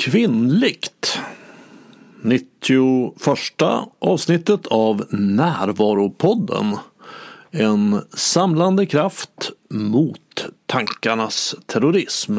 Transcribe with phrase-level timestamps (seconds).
[0.00, 1.18] Kvinnligt
[2.22, 3.62] 91
[3.98, 6.76] avsnittet av Närvaropodden
[7.50, 12.38] En samlande kraft mot tankarnas terrorism.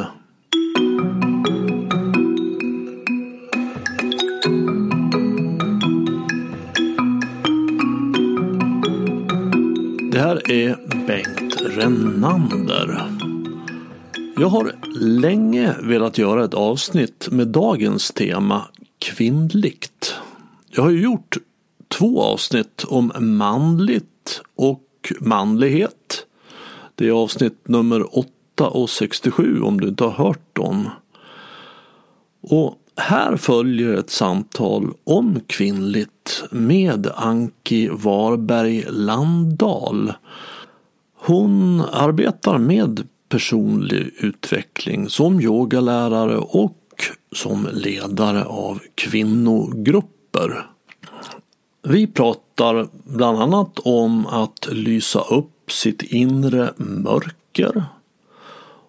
[10.12, 13.21] Det här är Bengt Renander.
[14.42, 18.66] Jag har länge velat göra ett avsnitt med dagens tema
[19.00, 20.16] kvinnligt.
[20.70, 21.38] Jag har ju gjort
[21.88, 26.26] två avsnitt om manligt och manlighet.
[26.96, 30.90] Det är avsnitt nummer 8 och 67 om du inte har hört dem.
[32.42, 40.14] Och här följer ett samtal om kvinnligt med Anki Varberg Landahl.
[41.16, 46.78] Hon arbetar med personlig utveckling som yogalärare och
[47.32, 50.66] som ledare av kvinnogrupper.
[51.84, 57.84] Vi pratar bland annat om att lysa upp sitt inre mörker,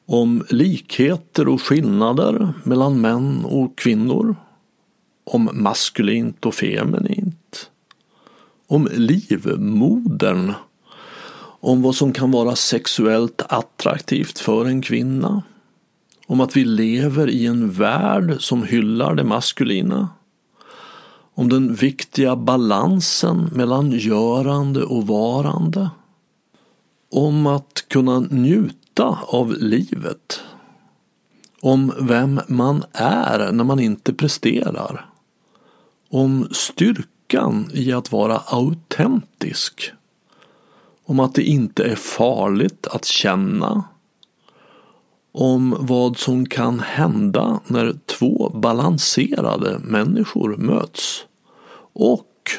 [0.06, 4.36] om likheter och skillnader mellan män och kvinnor,
[5.24, 7.70] om maskulint och feminint,
[8.66, 10.52] om livmodern
[11.62, 15.42] om vad som kan vara sexuellt attraktivt för en kvinna.
[16.26, 20.08] Om att vi lever i en värld som hyllar det maskulina.
[21.34, 25.90] Om den viktiga balansen mellan görande och varande.
[27.10, 30.40] Om att kunna njuta av livet.
[31.60, 35.06] Om vem man är när man inte presterar.
[36.10, 39.92] Om styrkan i att vara autentisk
[41.12, 43.84] om att det inte är farligt att känna,
[45.32, 51.24] om vad som kan hända när två balanserade människor möts
[51.92, 52.50] och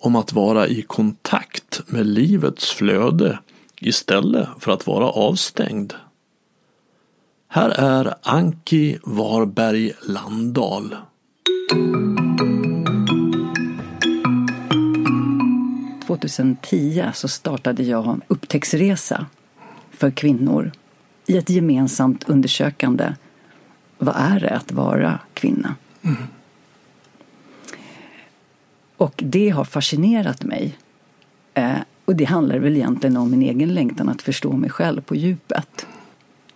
[0.00, 3.38] om att vara i kontakt med livets flöde
[3.80, 5.94] istället för att vara avstängd.
[7.48, 10.96] Här är Anki Varberg Landahl.
[16.18, 19.26] 2010 så startade jag upptäcktsresa
[19.90, 20.72] för kvinnor
[21.26, 23.14] i ett gemensamt undersökande.
[23.98, 25.74] Vad är det att vara kvinna?
[26.02, 26.16] Mm.
[28.96, 30.78] Och det har fascinerat mig.
[31.54, 35.16] Eh, och det handlar väl egentligen om min egen längtan att förstå mig själv på
[35.16, 35.86] djupet.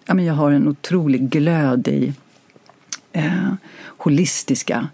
[0.04, 2.12] Ja, men jag har en otrolig glöd i
[3.12, 4.88] eh, holistiska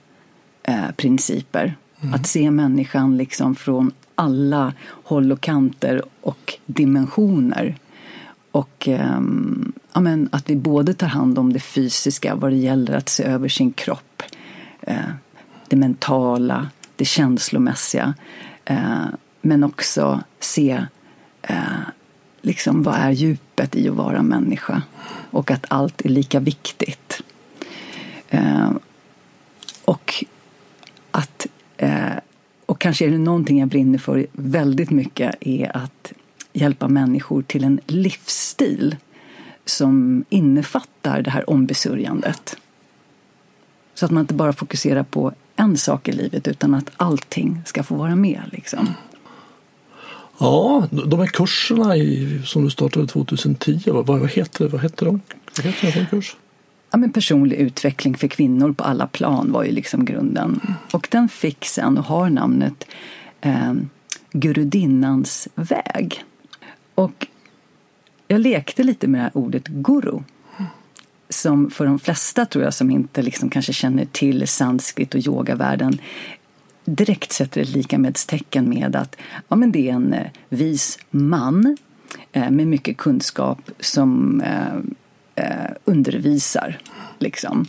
[0.63, 1.77] eh, principer.
[2.01, 2.15] Mm.
[2.15, 4.73] Att se människan liksom från alla
[5.05, 7.77] håll och kanter och dimensioner.
[8.51, 12.97] Och um, ja, men att vi både tar hand om det fysiska vad det gäller
[12.97, 14.23] att se över sin kropp,
[14.89, 15.11] uh,
[15.69, 18.15] det mentala, det känslomässiga,
[18.71, 19.07] uh,
[19.41, 20.87] men också se
[21.51, 21.81] uh,
[22.43, 24.83] liksom vad är djupet i att vara människa
[25.31, 27.23] och att allt är lika viktigt.
[29.85, 30.25] och
[31.11, 31.47] att
[32.69, 36.13] och kanske är det någonting jag brinner för väldigt mycket är att
[36.53, 38.97] hjälpa människor till en livsstil
[39.65, 42.57] som innefattar det här ombesörjandet.
[43.95, 47.83] Så att man inte bara fokuserar på en sak i livet utan att allting ska
[47.83, 48.43] få vara med.
[48.53, 48.89] Liksom.
[50.39, 55.21] Ja, de här kurserna i, som du startade 2010, vad, vad, heter, vad heter de?
[55.57, 56.37] Vad heter de kurs?
[56.91, 60.61] Ja, men personlig utveckling för kvinnor på alla plan var ju liksom grunden.
[60.93, 62.85] Och den fick sen och har namnet
[63.41, 63.73] eh,
[64.33, 66.25] Gurudinnans väg.
[66.95, 67.27] Och
[68.29, 70.19] jag lekte lite med det här ordet guru.
[71.29, 76.01] Som för de flesta tror jag som inte liksom kanske känner till sanskrit och yogavärlden
[76.85, 79.17] direkt sätter ett likamedstecken med att
[79.49, 81.77] ja, men det är en eh, vis man
[82.33, 84.81] eh, med mycket kunskap som eh,
[85.39, 86.79] eh, undervisar.
[87.19, 87.67] Liksom.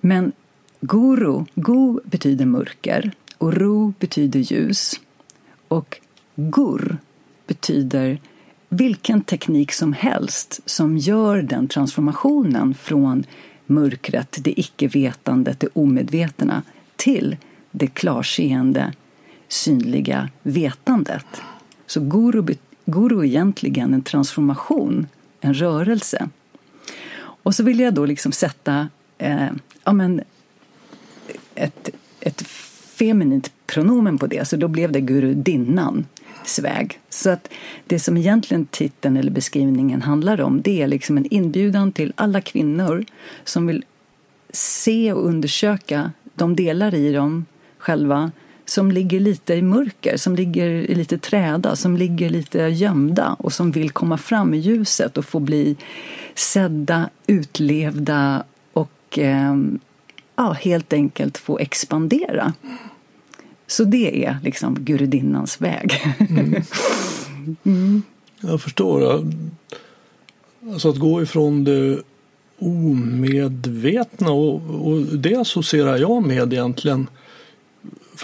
[0.00, 0.32] Men
[0.80, 5.00] guru, go betyder mörker och ro betyder ljus.
[5.68, 6.00] Och
[6.34, 6.98] gur
[7.46, 8.20] betyder
[8.68, 13.24] vilken teknik som helst som gör den transformationen från
[13.66, 16.62] mörkret, det icke-vetandet, det omedvetna
[16.96, 17.36] till
[17.70, 18.92] det klarseende,
[19.48, 21.26] synliga vetandet.
[21.86, 25.06] Så guru, guru är egentligen en transformation,
[25.40, 26.28] en rörelse.
[27.16, 28.88] Och så ville jag då liksom sätta
[29.18, 29.48] eh,
[29.84, 30.22] ja, men
[31.54, 31.88] ett,
[32.20, 32.42] ett
[32.98, 36.06] feminint pronomen på det, så då blev det gurudinnan
[36.62, 37.00] väg.
[37.10, 37.48] Så att
[37.86, 42.40] det som egentligen titeln eller beskrivningen handlar om det är liksom en inbjudan till alla
[42.40, 43.04] kvinnor
[43.44, 43.84] som vill
[44.52, 47.46] se och undersöka de delar i dem
[47.78, 48.32] själva
[48.66, 53.70] som ligger lite i mörker, som ligger lite träda, som ligger lite gömda och som
[53.70, 55.76] vill komma fram i ljuset och få bli
[56.34, 59.56] sedda, utlevda och eh,
[60.36, 62.52] ja, helt enkelt få expandera.
[63.66, 65.92] Så det är liksom gurudinnans väg.
[66.30, 66.62] Mm.
[67.64, 68.02] mm.
[68.40, 69.24] Jag förstår.
[70.72, 72.02] Alltså att gå ifrån det
[72.58, 74.54] omedvetna och,
[74.86, 77.06] och det associerar jag med egentligen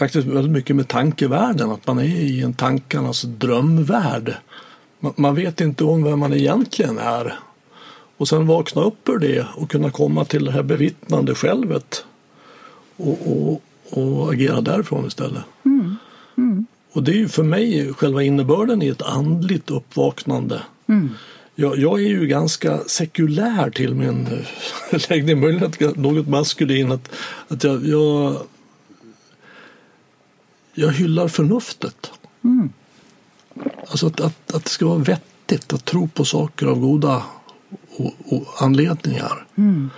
[0.01, 4.35] faktiskt väldigt mycket med tankevärlden, att man är i en tankarnas drömvärld.
[5.01, 7.39] Man, man vet inte om vem man egentligen är.
[8.17, 12.05] Och sen vakna upp ur det och kunna komma till det här bevittnande självet
[12.97, 15.43] och, och, och agera därifrån istället.
[15.65, 15.97] Mm.
[16.37, 16.67] Mm.
[16.93, 20.63] Och det är ju för mig själva innebörden i ett andligt uppvaknande.
[20.89, 21.09] Mm.
[21.55, 24.29] Jag, jag, är ju ganska sekulär till min
[25.09, 26.93] läggning, möjligen något maskulin.
[26.93, 27.11] Att,
[27.49, 28.37] att jag, jag,
[30.75, 32.11] jag hyllar förnuftet.
[32.45, 32.73] Mm.
[33.89, 37.23] Alltså att, att, att det ska vara vettigt att tro på saker av goda
[37.97, 39.47] och, och anledningar.
[39.57, 39.91] Mm.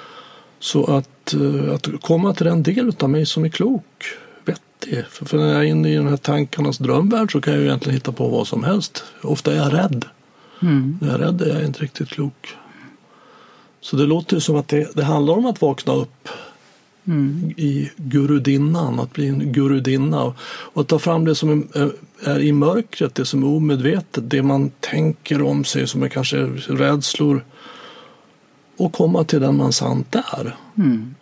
[0.58, 4.04] Så att, eh, att komma till den del av mig som är klok,
[4.44, 5.04] vettig.
[5.10, 7.68] För, för när jag är inne i den här tankarnas drömvärld så kan jag ju
[7.68, 9.04] egentligen hitta på vad som helst.
[9.22, 10.04] Ofta är jag rädd.
[10.62, 10.98] Mm.
[11.00, 12.56] När jag är rädd är jag inte riktigt klok.
[13.80, 16.28] Så det låter ju som att det, det handlar om att vakna upp
[17.04, 17.54] mm.
[17.56, 20.36] i gurudinnan, att bli en gurudinna och,
[20.74, 21.68] att ta fram det som
[22.24, 26.36] är, i mörkret, det som är omedvetet, det man tänker om sig som är kanske
[26.68, 27.44] rädslor
[28.76, 30.56] och komma till den man sant är.
[30.76, 31.14] Mm.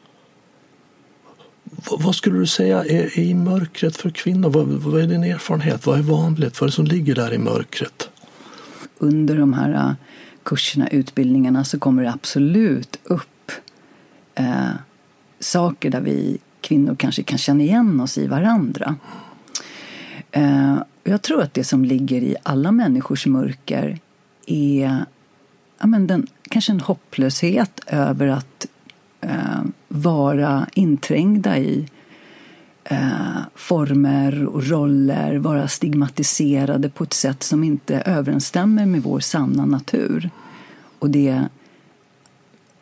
[1.64, 4.50] Vad, vad skulle du säga är, i mörkret för kvinnor?
[4.50, 5.86] Vad, vad är din erfarenhet?
[5.86, 6.60] Vad är vanligt?
[6.60, 8.10] Vad är det som ligger där i mörkret?
[8.98, 9.92] Under de här äh,
[10.42, 13.52] kurserna, utbildningarna så kommer det absolut upp
[14.34, 14.70] eh,
[15.40, 18.96] saker där vi kvinnor kanske kan känna igen oss i varandra.
[20.30, 23.98] Eh, jag tror att det som ligger i alla människors mörker
[24.46, 25.04] är
[25.80, 28.66] ja, men den, kanske en hopplöshet över att
[29.20, 31.88] eh, vara inträngda i
[32.84, 39.66] eh, former och roller, vara stigmatiserade på ett sätt som inte överensstämmer med vår sanna
[39.66, 40.30] natur.
[40.98, 41.48] Och det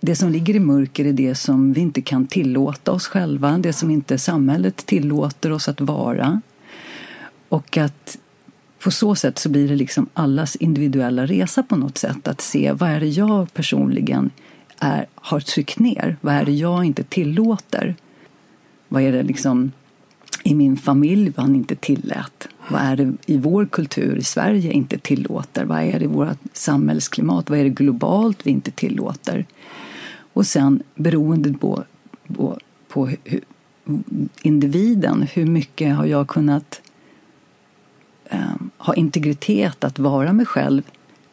[0.01, 3.73] det som ligger i mörker är det som vi inte kan tillåta oss själva, det
[3.73, 6.41] som inte samhället tillåter oss att vara.
[7.49, 8.19] Och att
[8.83, 12.73] på så sätt så blir det liksom allas individuella resa på något sätt, att se
[12.73, 14.31] vad är det jag personligen
[14.79, 17.95] är, har tryckt ner, vad är det jag inte tillåter?
[18.89, 19.73] Vad är det liksom
[20.45, 22.49] i min familj man inte tillät?
[22.69, 25.65] Vad är det i vår kultur i Sverige inte tillåter?
[25.65, 27.51] Vad är det i vårt samhällsklimat?
[27.51, 29.47] Vad är det globalt vi inte tillåter?
[30.39, 31.85] Och sen beroende på,
[32.37, 32.59] på,
[32.89, 33.41] på hur,
[34.43, 36.81] individen, hur mycket har jag kunnat
[38.25, 40.83] eh, ha integritet att vara mig själv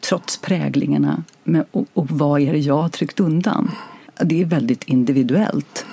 [0.00, 3.70] trots präglingarna med, och, och vad är det jag har tryckt undan?
[4.24, 5.86] Det är väldigt individuellt.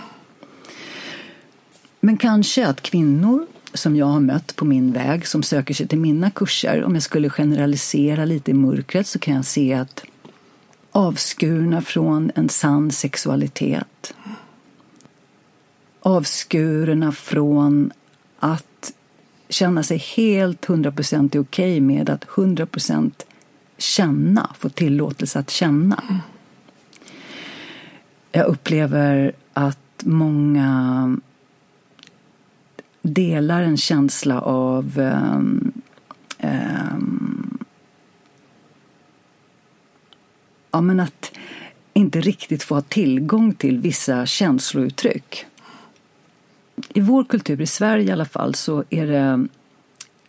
[2.00, 6.00] Men kanske att kvinnor som jag har mött på min väg som söker sig till
[6.00, 10.06] mina kurser, om jag skulle generalisera lite i mörkret så kan jag se att
[10.94, 14.14] avskurna från en sann sexualitet.
[16.00, 17.92] Avskurna från
[18.40, 18.94] att
[19.50, 23.26] känna sig helt hundraprocentigt okej okay med att hundraprocentigt
[23.78, 26.04] känna, få tillåtelse att känna.
[28.32, 31.18] Jag upplever att många
[33.02, 35.72] delar en känsla av um,
[36.44, 37.23] um,
[40.74, 41.32] ja, men att
[41.94, 45.46] inte riktigt få ha tillgång till vissa känslouttryck.
[46.90, 49.48] I vår kultur, i Sverige i alla fall, så är det,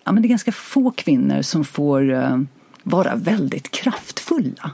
[0.05, 2.41] ja, men det är ganska få kvinnor som får uh,
[2.83, 4.71] vara väldigt kraftfulla.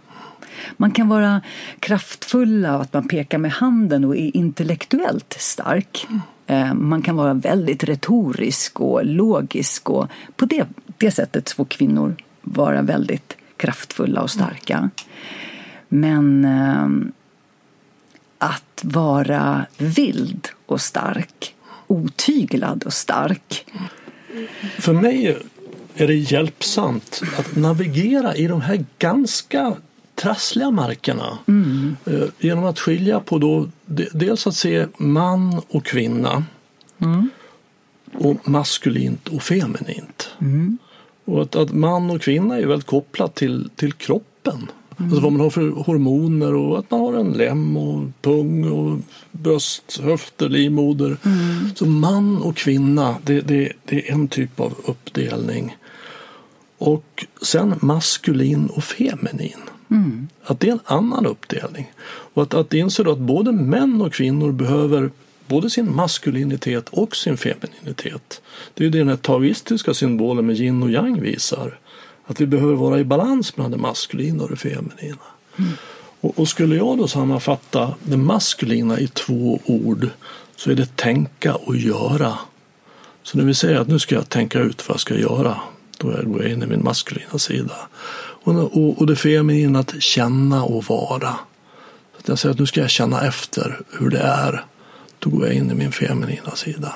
[0.77, 1.41] Man kan vara
[1.81, 6.07] kraftfulla och att man pekar med handen och är intellektuellt stark.
[6.47, 10.67] Eh, man kan vara väldigt retorisk och logisk och på det,
[10.99, 14.91] det sättet får kvinnor vara väldigt kraftfulla och starka.
[15.93, 17.13] Men eh,
[18.39, 21.55] att vara vild och stark,
[21.87, 23.67] otyglad och stark.
[24.79, 25.39] För mig
[25.95, 29.77] är det hjälpsamt att navigera i de här ganska
[30.15, 31.39] trassliga markerna.
[31.49, 31.97] Mm.
[32.07, 33.69] Eh, genom att skilja på då,
[34.13, 36.45] dels att se man och kvinna
[36.99, 37.31] mm.
[38.13, 40.31] och maskulint och feminint.
[40.41, 40.79] Mm.
[41.25, 44.71] Och att, att, man och kvinna är väldigt kopplat till, till kroppen
[45.01, 48.99] Alltså vad man har för hormoner och att man har en lem och pung och
[49.33, 51.17] bröst, höfter, livmoder.
[51.75, 55.77] Så man och kvinna, det, det, det är en typ av uppdelning.
[56.79, 59.61] Och sen maskulin och feminin.
[60.45, 61.93] Att det är en annan uppdelning.
[62.35, 65.11] Och att, att inse då att både män och kvinnor behöver
[65.47, 68.43] både sin maskulinitet och sin femininitet.
[68.75, 71.79] Det är ju det den här taoistiska symbolen med yin och yang visar.
[72.31, 75.19] Att vi behöver vara i balans mellan det maskulina och det feminina.
[76.21, 80.09] Och, och skulle jag då sammanfatta det maskulina i två ord
[80.57, 82.39] så är det tänka och göra.
[83.23, 85.61] Så när vi säger att nu ska jag tänka ut vad jag ska göra,
[85.99, 87.77] då är jag in i min maskulina sida.
[88.43, 91.37] Och, och, och det feminina att känna och vara.
[92.13, 94.65] Så att jag säger att nu ska jag känna efter hur det är.
[95.19, 96.95] Då går jag in i min feminina sida.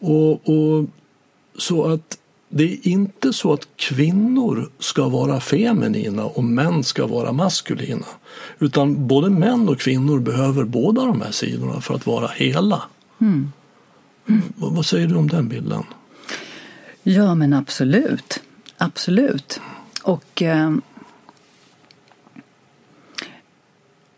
[0.00, 0.86] Och, och
[1.58, 2.19] Så att
[2.52, 8.06] det är inte så att kvinnor ska vara feminina och män ska vara maskulina.
[8.58, 12.82] Utan både män och kvinnor behöver båda de här sidorna för att vara hela.
[13.20, 13.52] Mm.
[14.28, 14.42] Mm.
[14.56, 15.82] Vad, säger du om den bilden?
[17.02, 18.42] Ja, men absolut.
[18.76, 19.60] Absolut.
[20.02, 20.72] Och eh,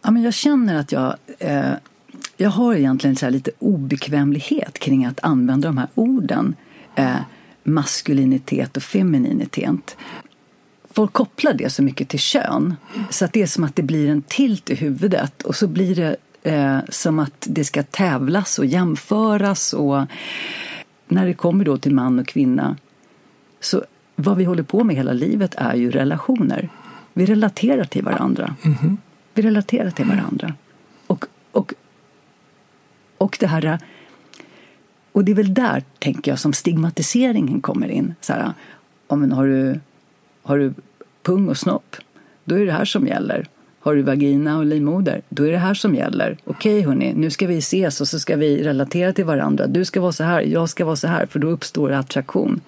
[0.03, 1.73] ja, men jag känner att jag, eh,
[2.37, 6.55] jag har egentligen så lite obekvämlighet kring att använda de här orden.
[6.95, 7.17] Eh,
[7.63, 9.97] maskulinitet och femininitet.
[10.91, 12.75] Folk kopplar det så mycket till kön
[13.11, 15.95] så att det är som att det blir en tilt i huvudet och så blir
[15.95, 20.05] det eh, som att det ska tävlas och jämföras och
[21.09, 22.77] när det kommer då till man och kvinna
[23.61, 23.85] så
[24.17, 26.69] vad vi håller på med hela livet är ju relationer.
[27.13, 28.55] Vi relaterar till varandra.
[28.63, 28.97] Mm.
[29.35, 30.55] Vi relaterar till varandra.
[31.07, 31.75] Och, och,
[33.19, 33.79] och det här
[35.13, 38.15] och det är väl där, tänker jag, som stigmatiseringen kommer in.
[38.21, 38.53] Så här,
[39.07, 39.81] om har, du,
[40.43, 40.75] har du
[41.23, 41.97] pung och snopp,
[42.45, 43.47] då är det här som gäller.
[43.81, 46.37] Har du vagina och livmoder, då är det här som gäller.
[46.45, 49.67] Okej hörni, nu ska vi ses och så ska vi relatera till varandra.
[49.67, 52.61] Du ska vara så här, jag ska vara så här, för då uppstår attraktion.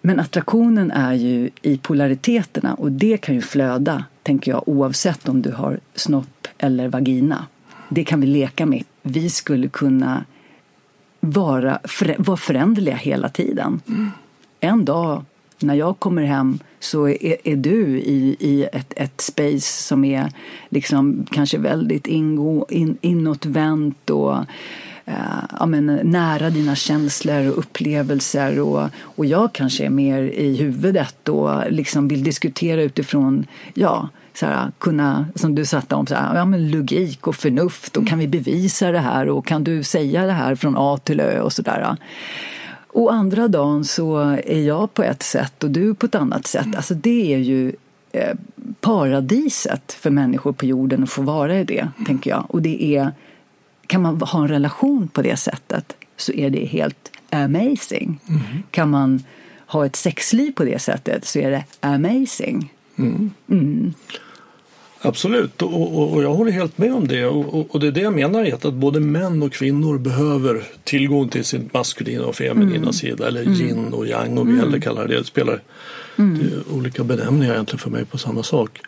[0.00, 5.42] Men attraktionen är ju i polariteterna och det kan ju flöda, tänker jag, oavsett om
[5.42, 7.46] du har snopp eller vagina.
[7.88, 8.84] Det kan vi leka med.
[9.02, 10.24] Vi skulle kunna
[11.24, 11.78] vara,
[12.18, 13.80] vara föränderliga hela tiden.
[13.88, 14.10] Mm.
[14.60, 15.24] En dag
[15.58, 20.32] när jag kommer hem så är, är du i, i ett, ett space som är
[20.68, 24.36] liksom kanske väldigt ingo, in, inåtvänt och
[25.04, 25.14] eh,
[25.60, 28.60] ja, men, nära dina känslor och upplevelser.
[28.60, 34.46] Och, och jag kanske är mer i huvudet och liksom vill diskutera utifrån ja, så
[34.46, 38.18] här, kunna, som du satte om, så här, ja, men logik och förnuft och kan
[38.18, 41.52] vi bevisa det här och kan du säga det här från A till Ö och
[41.52, 41.96] sådär.
[42.86, 46.76] Och andra dagen så är jag på ett sätt och du på ett annat sätt.
[46.76, 47.72] Alltså det är ju
[48.12, 48.36] eh,
[48.80, 52.44] paradiset för människor på jorden att få vara i det, tänker jag.
[52.48, 53.12] Och det är,
[53.86, 58.20] kan man ha en relation på det sättet så är det helt amazing.
[58.28, 58.42] Mm.
[58.70, 59.24] Kan man
[59.66, 62.72] ha ett sexliv på det sättet så är det amazing.
[63.02, 63.30] Mm.
[63.50, 63.94] Mm.
[65.04, 67.26] Absolut, och, och, och, jag håller helt med om det.
[67.26, 71.44] Och, och, det är det jag menar, att både män och kvinnor behöver tillgång till
[71.44, 72.92] sin maskulina och feminina mm.
[72.92, 73.60] sida, eller mm.
[73.60, 74.80] yin och yang och vi mm.
[74.80, 75.18] kallar det.
[75.18, 75.62] Det spelar
[76.16, 76.38] mm.
[76.38, 78.80] det olika benämningar egentligen för mig på samma sak.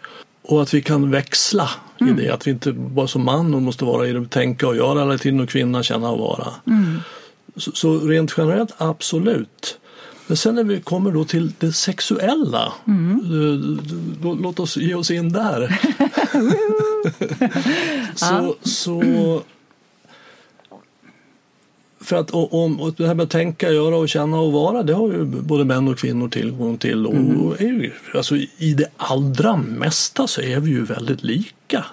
[0.42, 3.85] Och att vi kan växla i det, att vi inte bara som man och måste
[3.85, 6.49] vara i det, tänka och göra hela tiden och kvinna känna och vara.
[7.56, 9.78] Så, så rent generellt, absolut.
[10.26, 13.21] Men sen när vi kommer då till det sexuella, mm.
[13.21, 15.81] Eh, låt oss ge oss in där.
[18.14, 19.02] så, så
[22.04, 25.09] för att om, det här med att tänka, göra och känna och vara, det har
[25.09, 27.07] ju både män och kvinnor tillgång till.
[27.07, 27.52] Och, mm.
[27.52, 31.85] är ju, alltså, I det allra mesta så är vi ju väldigt lika.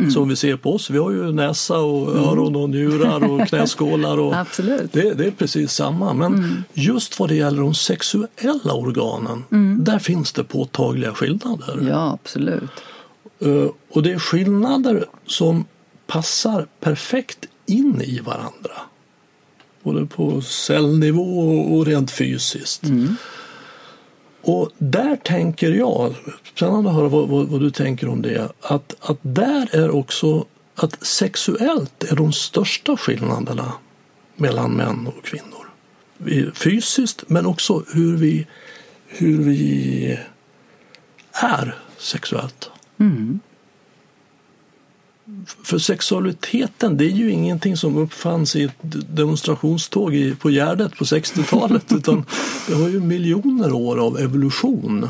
[0.00, 0.10] Mm.
[0.10, 0.90] Som vi ser på oss.
[0.90, 2.24] Vi har ju näsa och mm.
[2.24, 4.18] öron och njurar och knäskålar.
[4.18, 4.92] Och Absolut.
[4.92, 6.14] Det, det, är precis samma.
[6.14, 6.64] Men mm.
[6.74, 9.84] just vad det gäller de sexuella organen, mm.
[9.84, 11.86] där finns det påtagliga skillnader.
[11.88, 12.70] Ja, absolut.
[13.46, 15.64] Uh, och det är skillnader som
[16.06, 18.72] passar perfekt in i varandra.
[19.82, 22.84] Både på cellnivå och rent fysiskt.
[22.84, 23.16] Mm.
[24.42, 26.14] Och där tänker jag,
[26.54, 30.44] spännande att höra vad, vad, vad, du tänker om det, att, att där är också
[30.74, 33.72] att sexuellt är de största skillnaderna
[34.36, 35.70] mellan män och kvinnor.
[36.54, 38.46] Fysiskt men också hur vi,
[39.06, 40.18] hur vi
[41.32, 42.70] är sexuellt.
[42.98, 43.40] Mm.
[45.62, 48.76] För sexualiteten det är ju ingenting som uppfanns i ett
[49.16, 52.24] demonstrationståg på Gärdet på 60-talet utan
[52.68, 55.08] det har ju miljoner år av evolution.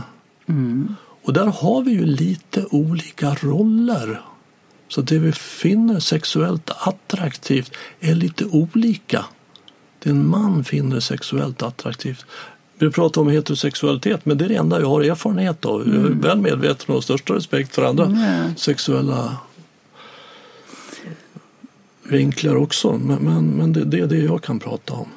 [0.49, 0.95] Mm.
[1.23, 4.21] Och där har vi ju lite olika roller.
[4.89, 9.25] Så det vi finner sexuellt attraktivt är lite olika.
[10.03, 12.25] Det en man finner sexuellt attraktivt.
[12.79, 15.89] Vi pratar om heterosexualitet, men det är det enda jag har erfarenhet av.
[15.89, 16.21] Jag är Mm.
[16.21, 18.57] väl medveten och största respekt för andra Mm.
[18.57, 19.37] sexuella
[22.13, 22.99] vinklar också.
[22.99, 25.09] Men, men, men det, det är det jag kan prata om.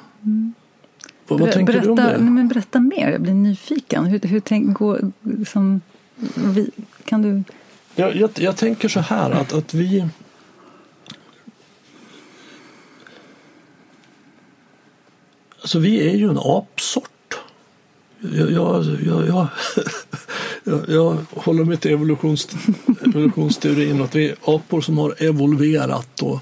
[1.28, 2.18] Vad, vad Ber- tänker berätta, du om det?
[2.18, 4.04] Nej, men berätta mer, jag blir nyfiken.
[4.04, 4.98] Hur, hur tänk, gå,
[5.48, 5.80] som,
[6.34, 6.70] vi,
[7.04, 7.42] kan du...
[7.94, 10.08] Jag, jag, jag tänker så här att, att vi...
[15.60, 17.38] Alltså vi är ju en apsort.
[18.20, 19.48] Jag, jag, jag, jag,
[20.88, 22.48] jag, håller mig till evolutions,
[23.06, 26.22] evolutionsteorin att vi är apor som har evolverat.
[26.22, 26.40] Och,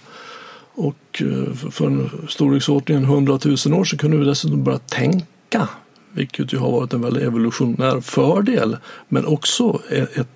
[0.75, 5.69] och eh, för en storleksordning 100 000 år sedan kunde vi dessutom börja tänka.
[6.13, 8.77] Vilket ju har varit en väldigt evolutionär fördel.
[9.09, 10.29] Men också ett, ett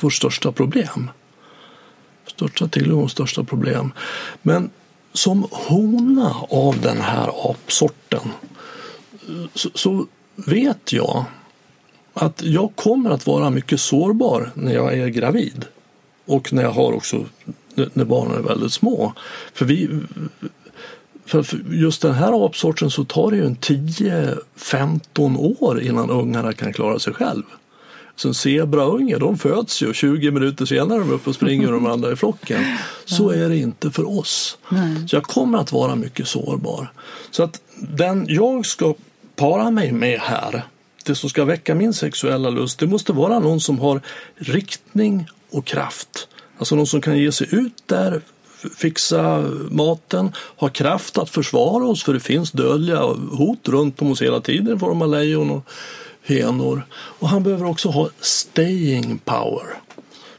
[0.00, 1.10] vårt största problem.
[2.26, 3.92] Största tillgång och största problem.
[4.42, 4.70] Men
[5.12, 8.32] som hona av den här apsorten
[9.28, 11.24] eh, så, så vet jag
[12.14, 15.64] att jag kommer att vara mycket sårbar när jag är gravid.
[16.26, 17.24] Och när jag har också
[17.92, 19.12] när barnen är väldigt små.
[19.54, 19.90] För vi
[21.26, 26.72] för just den här apsorten så tar det ju en 10-15 år innan ungarna kan
[26.72, 27.42] klara sig själv.
[28.16, 31.74] Så en zebraunge, de föds ju 20 minuter senare är de uppe och springer med
[31.74, 32.64] de andra i flocken.
[33.04, 34.58] Så är det inte för oss.
[35.06, 36.92] Så jag kommer att vara mycket sårbar.
[37.30, 38.94] Så att den jag ska
[39.36, 40.62] para mig med här,
[41.04, 44.00] det som ska väcka min sexuella lust, det måste vara någon som har
[44.36, 46.28] riktning och kraft.
[46.58, 48.22] Alltså de som kan ge sig ut där,
[48.76, 54.22] fixa maten, ha kraft att försvara oss för det finns dödliga hot runt om oss
[54.22, 55.64] hela tiden i form av lejon och
[56.22, 56.86] henor.
[56.92, 59.66] Och han behöver också ha staying power.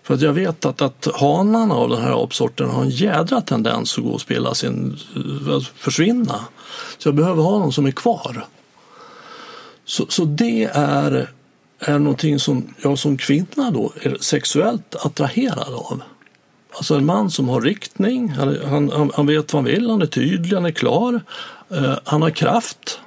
[0.03, 3.97] För att jag vet att, att hanarna av den här apsorten har en jädra tendens
[3.97, 4.97] att gå och spela sin,
[5.75, 6.45] försvinna.
[6.97, 8.45] Så jag behöver ha någon som är kvar.
[9.85, 11.29] Så, så det är,
[11.79, 16.01] är någonting som jag som kvinna då är sexuellt attraherad av.
[16.73, 18.59] Alltså en man som har riktning, han,
[18.91, 21.21] han, han- vet vad han vill, han är tydlig, han är klar,
[21.69, 22.99] eh, han har kraft,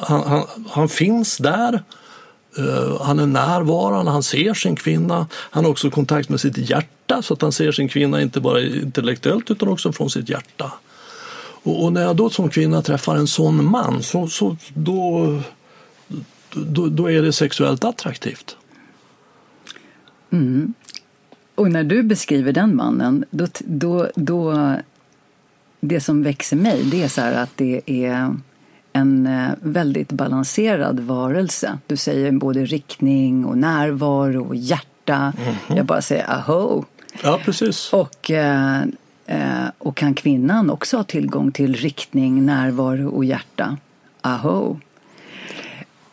[0.00, 1.82] han, han, han finns där,
[2.58, 7.22] eh, han är närvarande, han ser sin kvinna, han har också kontakt med sitt hjärta
[7.22, 10.72] så att han ser sin kvinna inte bara intellektuellt utan också från sitt hjärta.
[11.64, 15.26] Och, och när jag då som kvinna träffar en sån man så, så då,
[16.54, 18.56] då, då är det sexuellt attraktivt.
[21.54, 24.74] Och när du beskriver den mannen, då, då, då
[25.80, 28.36] det som växer mig, det är så här att det är
[28.92, 31.78] en eh, väldigt balanserad varelse.
[31.86, 35.32] Du säger både riktning och närvaro och hjärta.
[35.68, 36.84] Jag bara säger aho.
[37.22, 37.92] Ja, precis.
[37.92, 38.82] Och, eh,
[39.26, 43.76] eh, och kan kvinnan också ha tillgång till riktning, närvaro och hjärta?
[44.20, 44.80] Aho.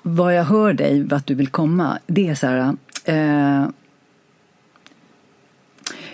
[0.02, 2.76] Vad jag hör dig, vart du vill komma, det är så här...
[3.06, 3.70] Eh,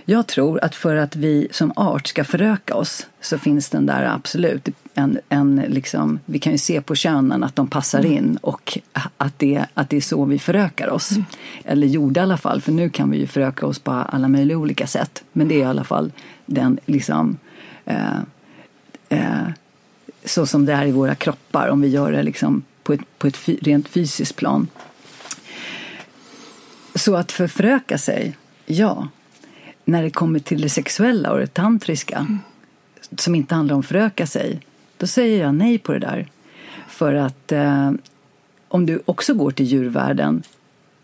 [0.08, 4.06] jag tror att för att vi som art ska föröka oss så finns den där
[4.06, 8.80] absolut en, en liksom, vi kan ju se på könen att de passar in och
[9.18, 11.10] att det, att det är så vi förökar oss.
[11.64, 14.58] Eller gjorde i alla fall, för nu kan vi ju föröka oss på alla möjliga
[14.58, 15.24] olika sätt.
[15.32, 16.12] Men det är i alla fall
[16.46, 17.38] den liksom
[17.86, 18.20] eh,
[19.10, 19.48] eh,
[20.26, 23.28] så som det är i våra kroppar om vi gör det liksom på ett, på
[23.28, 24.68] ett rent fysiskt plan.
[26.96, 29.08] Så att förfröka sig, ja.
[29.86, 32.28] När det kommer till det sexuella och det tantriska
[33.18, 34.62] som inte handlar om föröka sig,
[34.98, 36.28] då säger jag nej på det där.
[36.88, 37.92] För att eh,
[38.68, 40.44] om du också går till djurvärlden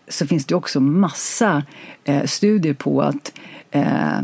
[0.08, 1.64] så finns det också massa
[2.04, 3.34] eh, studier på att,
[3.72, 4.22] eh,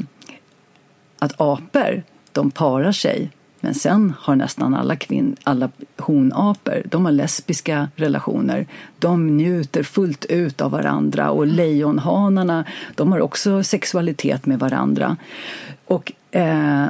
[1.19, 3.31] att apor, de parar sig
[3.67, 8.67] men sen har nästan alla, kvinn, alla honapor de har lesbiska relationer.
[8.99, 15.17] De njuter fullt ut av varandra och lejonhanarna de har också sexualitet med varandra.
[15.85, 16.87] Och, eh,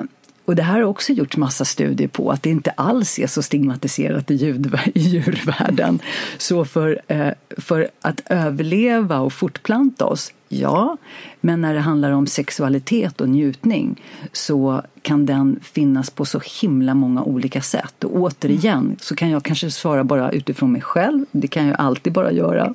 [0.48, 3.42] och det här har också gjorts massa studier på att det inte alls är så
[3.42, 6.00] stigmatiserat i, ljud, i djurvärlden.
[6.38, 10.98] Så för, eh, för att överleva och fortplanta oss, ja,
[11.42, 16.94] men när det handlar om sexualitet och njutning så kan den finnas på så himla
[16.94, 18.04] många olika sätt.
[18.04, 22.14] Och återigen så kan jag kanske svara bara utifrån mig själv, det kan jag alltid
[22.14, 22.74] bara göra.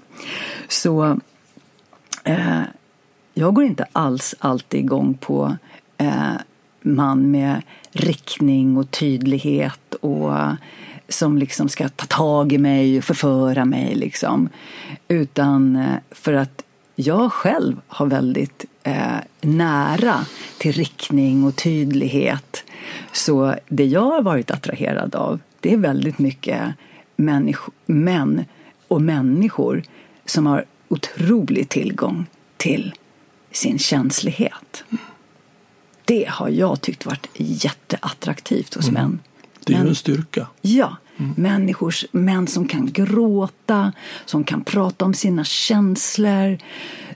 [0.68, 1.18] Så
[2.24, 2.62] eh,
[3.34, 5.56] jag går inte alls alltid igång på
[5.98, 6.36] eh,
[6.82, 10.32] man med riktning och tydlighet och
[11.08, 13.94] som liksom ska ta tag i mig och förföra mig.
[13.94, 14.48] Liksom.
[15.08, 16.64] Utan eh, för att
[16.94, 20.26] jag själv har väldigt eh, nära
[20.58, 22.64] till riktning och tydlighet.
[23.12, 26.62] Så det jag har varit attraherad av, det är väldigt mycket
[27.16, 28.44] människo, män
[28.88, 29.82] och människor
[30.26, 32.94] som har otrolig tillgång till
[33.50, 34.84] sin känslighet.
[36.04, 39.20] Det har jag tyckt varit jätteattraktivt hos män.
[39.64, 40.46] Det är ju en styrka.
[40.60, 40.96] Ja,
[41.36, 43.92] människors, män som kan gråta,
[44.24, 46.58] som kan prata om sina känslor,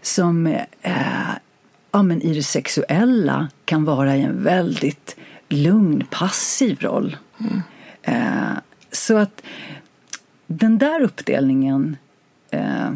[0.03, 1.29] som eh,
[1.92, 5.16] ja, men i det sexuella kan vara i en väldigt
[5.49, 7.16] lugn, passiv roll.
[8.03, 8.57] Eh,
[8.92, 9.42] så att
[10.46, 11.96] den där uppdelningen
[12.51, 12.94] eh,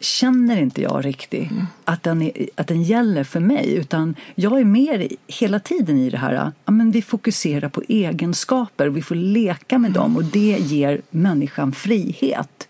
[0.00, 1.48] känner inte jag riktigt
[1.84, 3.74] att, den är, att den gäller för mig.
[3.74, 8.88] Utan jag är mer hela tiden i det här, ja, men vi fokuserar på egenskaper,
[8.88, 12.68] vi får leka med dem och det ger människan frihet.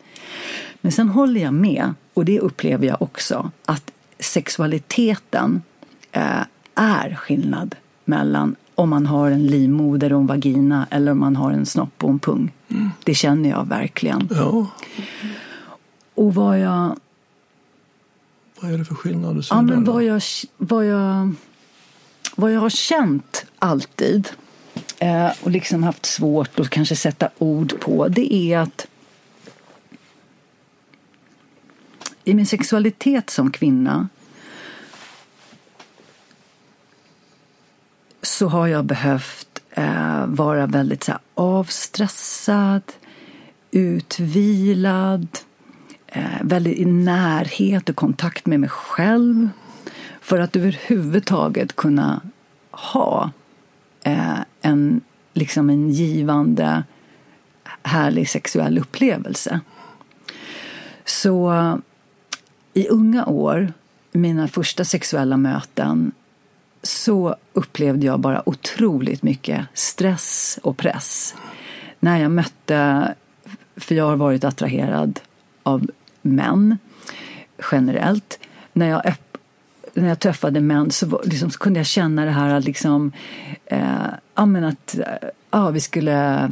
[0.80, 5.62] Men sen håller jag med, och det upplever jag också, att sexualiteten
[6.12, 6.42] eh,
[6.74, 11.50] är skillnad mellan om man har en livmoder och en vagina eller om man har
[11.50, 12.52] en snopp och en pung.
[13.04, 14.28] Det känner jag verkligen.
[14.30, 14.66] Ja,
[16.14, 16.96] Och vad jag
[18.60, 20.22] vad är det för skillnad Ja, men vad jag,
[20.56, 21.34] vad jag,
[22.36, 24.28] vad jag har känt alltid
[24.98, 28.86] eh, och liksom haft svårt att kanske sätta ord på det är att
[32.24, 34.08] i min sexualitet som kvinna
[38.22, 42.82] så har jag behövt eh, vara väldigt så här, avstressad,
[43.70, 45.28] utvilad,
[46.16, 49.48] Eh, väldigt i närhet och kontakt med mig själv
[50.20, 52.20] för att överhuvudtaget kunna
[52.70, 53.30] ha
[54.04, 55.00] eh, en,
[55.32, 56.84] liksom en givande,
[57.82, 59.60] härlig sexuell upplevelse.
[61.04, 61.52] Så
[62.74, 63.72] i unga år,
[64.12, 66.12] mina första sexuella möten
[66.82, 71.34] så upplevde jag bara otroligt mycket stress och press.
[72.00, 73.14] När jag mötte,
[73.76, 75.20] för jag har varit attraherad
[75.62, 75.90] av
[76.26, 76.78] män
[77.72, 78.38] generellt.
[78.72, 79.38] När jag, öpp,
[79.94, 83.12] när jag träffade män så, var, liksom, så kunde jag känna det här att, liksom,
[83.66, 86.50] eh, ja, men att eh, ja, vi skulle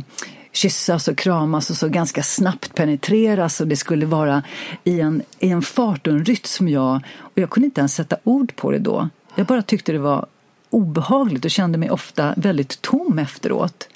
[0.53, 4.43] kyssas och kramas och så ganska snabbt penetreras och det skulle vara
[4.85, 7.01] i en, i en fart och en rytm som jag...
[7.19, 9.09] Och jag kunde inte ens sätta ord på det då.
[9.35, 10.27] Jag bara tyckte det var
[10.71, 13.89] obehagligt och kände mig ofta väldigt tom efteråt.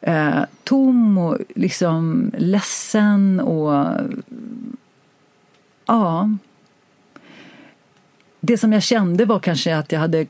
[0.00, 3.90] Eh, tom och liksom ledsen och...
[5.88, 6.30] Ja.
[8.40, 10.26] Det som jag kände var kanske att jag hade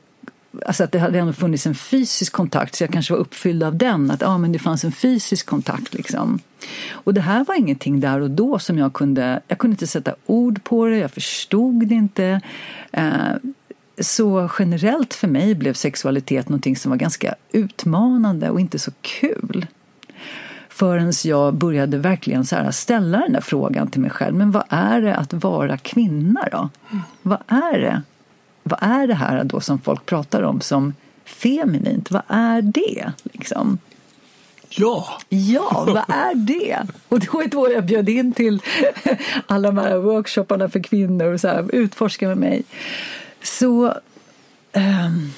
[0.66, 3.76] Alltså att det hade ändå funnits en fysisk kontakt så jag kanske var uppfylld av
[3.76, 4.10] den.
[4.10, 6.38] Att ja, men det fanns en fysisk kontakt liksom.
[6.90, 9.42] Och det här var ingenting där och då som jag kunde...
[9.48, 12.40] Jag kunde inte sätta ord på det, jag förstod det inte.
[12.92, 13.32] Eh,
[14.00, 19.66] så generellt för mig blev sexualitet någonting som var ganska utmanande och inte så kul.
[20.78, 24.34] Förrän jag började verkligen så här ställa den där frågan till mig själv.
[24.34, 26.68] Men vad är det att vara kvinna då?
[27.22, 28.02] Vad är det?
[28.62, 32.10] Vad är det här då som folk pratar om som feminint?
[32.10, 33.12] Vad är det?
[33.22, 33.78] Liksom?
[34.68, 36.78] Ja, Ja, vad är det?
[37.08, 38.62] Och det var ju då jag bjöd in till
[39.46, 42.62] alla de här workshopparna för kvinnor och så här, utforska med mig.
[43.42, 43.94] Så...
[44.72, 45.32] ehm,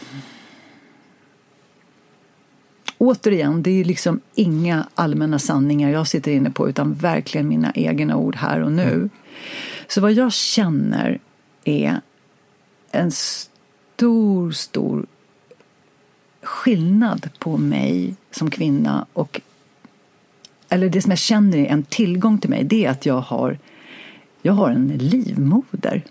[3.01, 8.17] återigen, det är liksom inga allmänna sanningar jag sitter inne på utan verkligen mina egna
[8.17, 9.09] ord här och nu.
[9.89, 11.19] Så vad jag känner
[11.65, 12.01] är
[12.91, 15.07] en stor, stor
[16.43, 19.41] skillnad på mig som kvinna och
[20.69, 23.59] eller det som jag känner är en tillgång till mig det är att jag har
[24.43, 26.03] jag har en livmoder.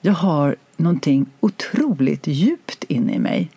[0.00, 3.50] Jag har någonting otroligt djupt inne i mig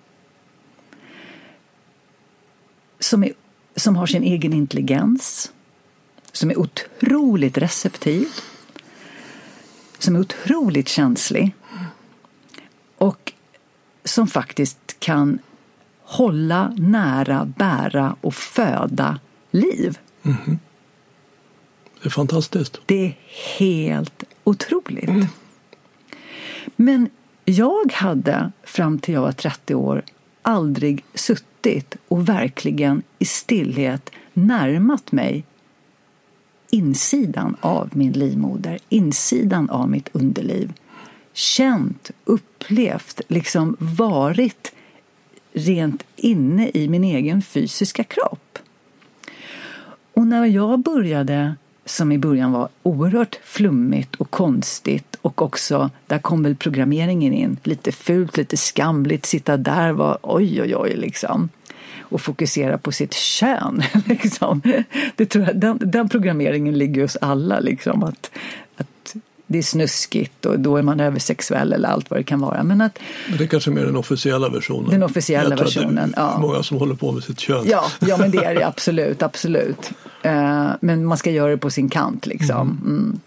[3.00, 3.34] som, är,
[3.76, 5.52] som har sin egen intelligens
[6.32, 8.28] som är otroligt receptiv
[10.00, 11.56] som är otroligt känslig
[12.98, 13.34] och
[14.04, 15.40] som faktiskt kan
[16.02, 19.20] hålla, nära, bära och föda
[19.52, 19.98] liv.
[22.02, 22.82] det är fantastiskt.
[22.86, 23.18] Det är
[23.60, 25.10] helt otroligt.
[26.76, 27.10] Men
[27.46, 30.04] jag hade fram till jag var 30 år
[30.42, 31.57] aldrig suttit
[32.08, 35.44] och verkligen i stillhet närmat mig
[36.70, 40.74] insidan av min livmoder, insidan av mitt underliv.
[41.34, 44.74] Känt, upplevt, liksom varit
[45.54, 48.60] rent inne i min egen fysiska kropp.
[50.14, 56.20] Och när jag började, som i början var oerhört flummigt och konstigt och också, där
[56.20, 57.58] kom väl programmeringen in.
[57.64, 61.50] Lite fult, lite skamligt, sitta där var oj, oj, oj liksom.
[62.00, 63.84] Och fokusera på sitt kön.
[64.06, 64.62] Liksom.
[65.16, 67.60] Det tror jag, den, den programmeringen ligger hos alla.
[67.60, 68.32] Liksom, att,
[69.48, 72.64] det är snuskigt och då är man översexuell eller allt vad det kan vara.
[72.64, 74.90] Men, att, men det är kanske mer den officiella versionen.
[74.90, 76.38] Den officiella versionen, ja.
[76.40, 77.66] många som håller på med sitt kön.
[77.70, 79.92] Ja, ja men det är det absolut, absolut.
[80.26, 82.80] Uh, men man ska göra det på sin kant liksom.
[82.86, 82.98] Mm.
[82.98, 83.20] Mm.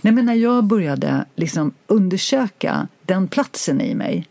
[0.00, 4.26] Nej men när jag började liksom undersöka den platsen i mig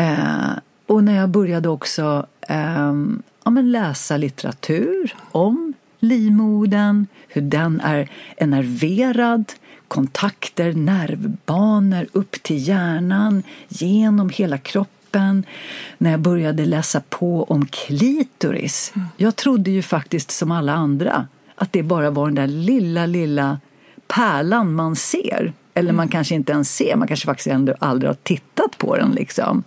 [0.00, 7.80] uh, och när jag började också um, ja, men läsa litteratur om livmodern, hur den
[7.80, 9.44] är enerverad,
[9.88, 15.44] kontakter, nervbanor upp till hjärnan, genom hela kroppen.
[15.98, 18.92] När jag började läsa på om klitoris.
[18.96, 19.08] Mm.
[19.16, 23.60] Jag trodde ju faktiskt som alla andra att det bara var den där lilla, lilla
[24.06, 25.52] pärlan man ser.
[25.74, 29.10] Eller man kanske inte ens ser, man kanske faktiskt ändå aldrig har tittat på den.
[29.10, 29.62] Liksom.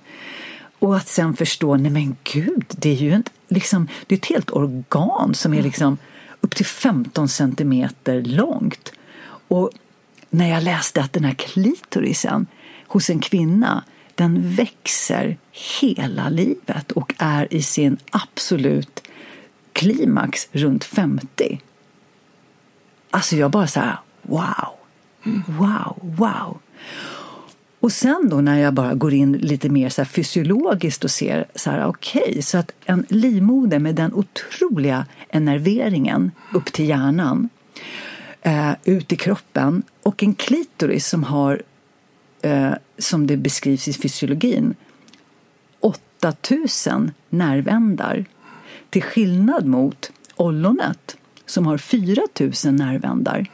[0.80, 4.26] Och att sen förstå, nej men gud, det är ju en, liksom, det är ett
[4.26, 5.98] helt organ som är liksom
[6.42, 8.94] upp till 15 centimeter långt.
[9.48, 9.72] Och
[10.34, 12.48] när jag läste att den här klitorisen
[12.88, 13.84] hos en kvinna
[14.16, 15.38] den växer
[15.82, 19.04] hela livet och är i sin absolut
[19.74, 21.62] klimax runt 50.
[23.12, 24.70] Alltså jag bara så här, wow,
[25.46, 26.60] wow, wow.
[27.80, 31.70] Och sen då när jag bara går in lite mer så fysiologiskt och ser så
[31.70, 37.50] här, okej, okay, så att en livmoder med den otroliga enerveringen upp till hjärnan,
[38.42, 41.62] eh, ut i kroppen och en klitoris som har,
[42.42, 44.76] eh, som det beskrivs i fysiologin,
[45.80, 48.26] 8000 nervändar.
[48.90, 53.48] Till skillnad mot ollonet som har 4000 nervändar.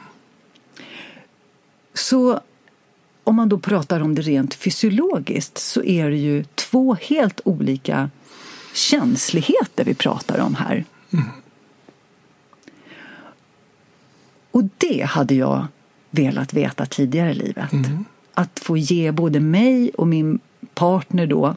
[1.94, 2.40] Så
[3.24, 8.10] om man då pratar om det rent fysiologiskt så är det ju två helt olika
[8.74, 10.84] känsligheter vi pratar om här.
[11.12, 11.24] Mm.
[14.58, 15.66] Och det hade jag
[16.10, 17.72] velat veta tidigare i livet.
[17.72, 18.04] Mm.
[18.34, 20.38] Att få ge både mig och min
[20.74, 21.56] partner då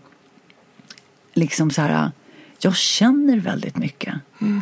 [1.34, 2.12] liksom så här,
[2.60, 4.14] jag känner väldigt mycket.
[4.42, 4.62] Mm.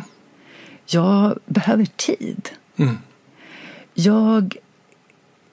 [0.86, 2.48] Jag behöver tid.
[2.76, 2.98] Mm.
[3.94, 4.56] Jag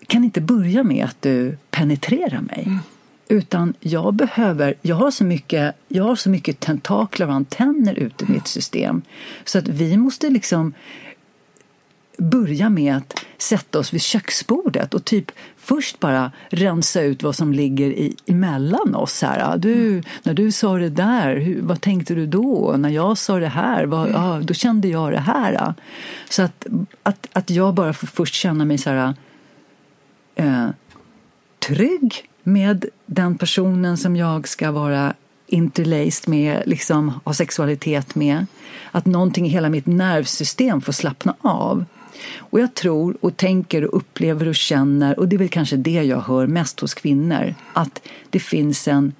[0.07, 2.63] kan inte börja med att du penetrerar mig.
[2.65, 2.79] Mm.
[3.27, 8.25] Utan jag behöver, jag har så mycket, jag har så mycket tentakler och antenner ute
[8.25, 9.01] i mitt system.
[9.45, 10.73] Så att vi måste liksom
[12.17, 17.53] börja med att sätta oss vid köksbordet och typ först bara rensa ut vad som
[17.53, 19.21] ligger i, emellan oss.
[19.21, 19.57] Här.
[19.57, 22.75] Du, när du sa det där, hur, vad tänkte du då?
[22.77, 25.73] När jag sa det här, vad, ja, då kände jag det här.
[26.29, 26.65] Så att,
[27.03, 29.13] att, att jag bara får först känna mig så här
[30.35, 30.67] eh,
[31.67, 35.13] trygg med den personen som jag ska vara
[35.47, 38.45] interlaced med, liksom ha sexualitet med.
[38.91, 41.85] Att någonting i hela mitt nervsystem får slappna av.
[42.37, 46.03] Och jag tror och tänker och upplever och känner, och det är väl kanske det
[46.03, 49.13] jag hör mest hos kvinnor, att det finns en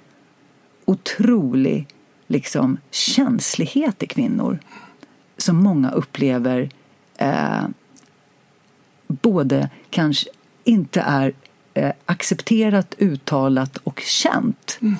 [0.84, 1.86] otrolig
[2.26, 4.58] liksom, känslighet i kvinnor
[5.36, 6.70] som många upplever
[7.16, 7.64] eh,
[9.06, 10.28] både kanske
[10.64, 11.32] inte är
[11.74, 14.78] eh, accepterat, uttalat och känt.
[14.80, 14.96] Mm.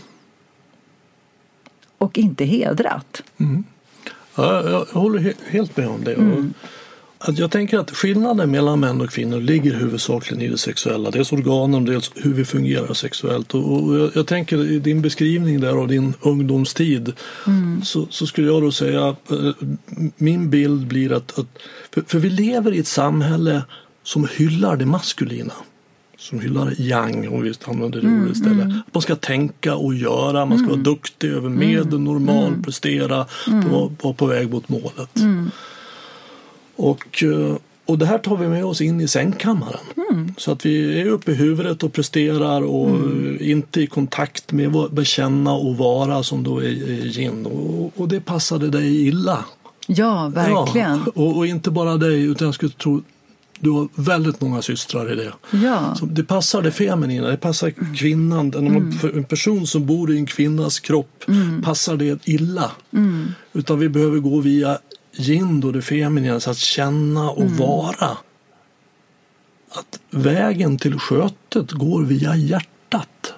[1.98, 3.22] Och inte hedrat.
[3.38, 3.64] Mm.
[4.34, 6.14] Ja, jag, håller helt med om det.
[6.14, 6.54] Mm.
[7.20, 11.10] Att jag tänker att skillnaden mellan män och kvinnor ligger huvudsakligen i det sexuella.
[11.10, 13.54] Dels organen, dels hur vi fungerar sexuellt.
[13.54, 17.12] Och jag, jag tänker i din beskrivning där av din ungdomstid
[17.46, 17.82] mm.
[17.84, 19.52] så, så, skulle jag då säga eh,
[20.16, 21.46] min bild blir att, att
[21.94, 23.62] för, för, vi lever i ett samhälle
[24.02, 25.54] som hyllar det maskulina.
[26.18, 28.64] Som hyllar yang, om vi använder det mm, ordet istället.
[28.64, 28.78] Mm.
[28.86, 30.84] Att man ska tänka och göra, man ska vara mm.
[30.84, 32.04] duktig över medel, mm.
[32.04, 32.62] normal, mm.
[32.62, 33.26] prestera,
[33.70, 35.16] på, på, på väg mot målet.
[36.78, 39.80] Och, eh, och det här tar vi med oss in i sängkammaren.
[40.10, 40.34] Mm.
[40.36, 43.38] Så att vi är uppe i huvudet och presterar och mm.
[43.40, 46.68] inte i kontakt med bekänna och vara som då är
[47.18, 47.46] yin.
[47.46, 49.44] Och, och det passade dig illa.
[49.86, 51.02] Ja, verkligen.
[51.06, 53.02] Ja, och, och, inte bara dig utan jag skulle tro
[53.60, 55.32] du har väldigt många systrar i det.
[55.50, 55.94] Ja.
[55.94, 58.54] Så det passar det feminina, det passar kvinnan.
[58.54, 58.92] Mm.
[59.14, 61.62] En person som bor i en kvinnas kropp mm.
[61.62, 62.70] passar det illa.
[62.92, 63.26] Mm.
[63.52, 64.78] Utan vi behöver gå via
[65.18, 67.56] yin då det feminina, så att känna och mm.
[67.56, 68.16] vara.
[69.70, 73.34] Att vägen till skötet går via hjärtat.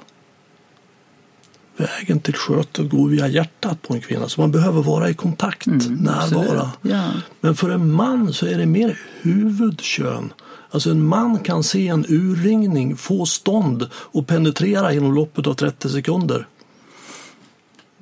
[1.76, 4.28] Vägen till skötet går via hjärtat på en kvinna.
[4.28, 6.70] Så man behöver vara i kontakt, mm, närvara.
[6.82, 7.10] Ja.
[7.40, 10.32] Men för en man så är det mer huvudkön.
[10.70, 15.88] Alltså en man kan se en urringning få stånd och penetrera inom loppet av 30
[15.88, 16.46] sekunder.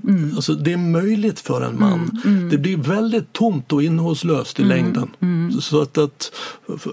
[0.05, 0.33] Mm.
[0.37, 2.21] Alltså det är möjligt för en man.
[2.25, 2.51] Mm, mm.
[2.51, 5.09] Det blir väldigt tomt och innehållslöst i mm, längden.
[5.21, 5.61] Mm.
[5.61, 6.33] Så att, att,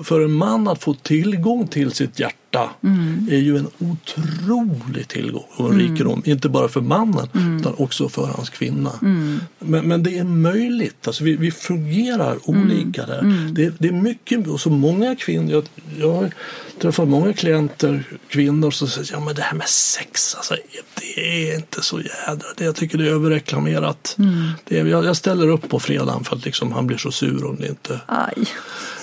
[0.03, 3.27] för en man att få tillgång till sitt hjärta mm.
[3.31, 6.21] är ju en otrolig tillgång och en rikedom.
[6.25, 7.27] Inte bara för mannen
[7.59, 8.91] utan också för hans kvinna.
[9.59, 11.07] Men, men, det är möjligt.
[11.07, 13.51] Alltså vi, vi fungerar olika där.
[13.53, 15.63] Det, det, är mycket, och så många kvinnor, jag,
[15.99, 16.33] jag
[16.75, 20.55] har träffat många klienter, kvinnor som säger ja men det här med sex, alltså,
[20.95, 24.15] det är inte så jädra, det, jag tycker det är överreklamerat.
[24.19, 24.51] Mm.
[24.63, 27.55] Det jag, jag, ställer upp på fredagen för att liksom, han blir så sur om
[27.55, 27.99] det inte...
[28.05, 28.45] Aj.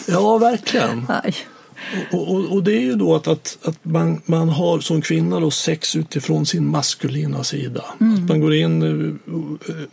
[0.06, 1.06] Ja, verkligen.
[1.08, 1.34] Aj.
[2.12, 5.40] Och, och, och, det är ju då att, att, att man, man har som kvinna
[5.40, 7.84] då sex utifrån sin maskulina sida.
[8.00, 8.14] Mm.
[8.14, 8.82] Att man går in,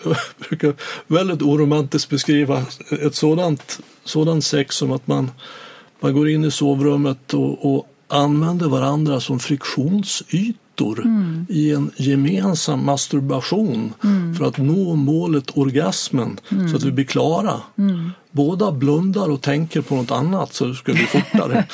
[0.04, 0.16] jag
[0.50, 0.74] brukar
[1.08, 2.66] väldigt oromantiskt beskriva
[3.02, 5.32] ett sådant, sådant sex som att man,
[6.00, 11.46] man går in i sovrummet och, och använder varandra som friktionsytor mm.
[11.50, 14.36] i en gemensam masturbation mm.
[14.36, 17.62] för att nå målet orgasmen så att vi blir klara.
[17.78, 21.66] Mm båda blundar och tänker på något annat så det ska bli fortare.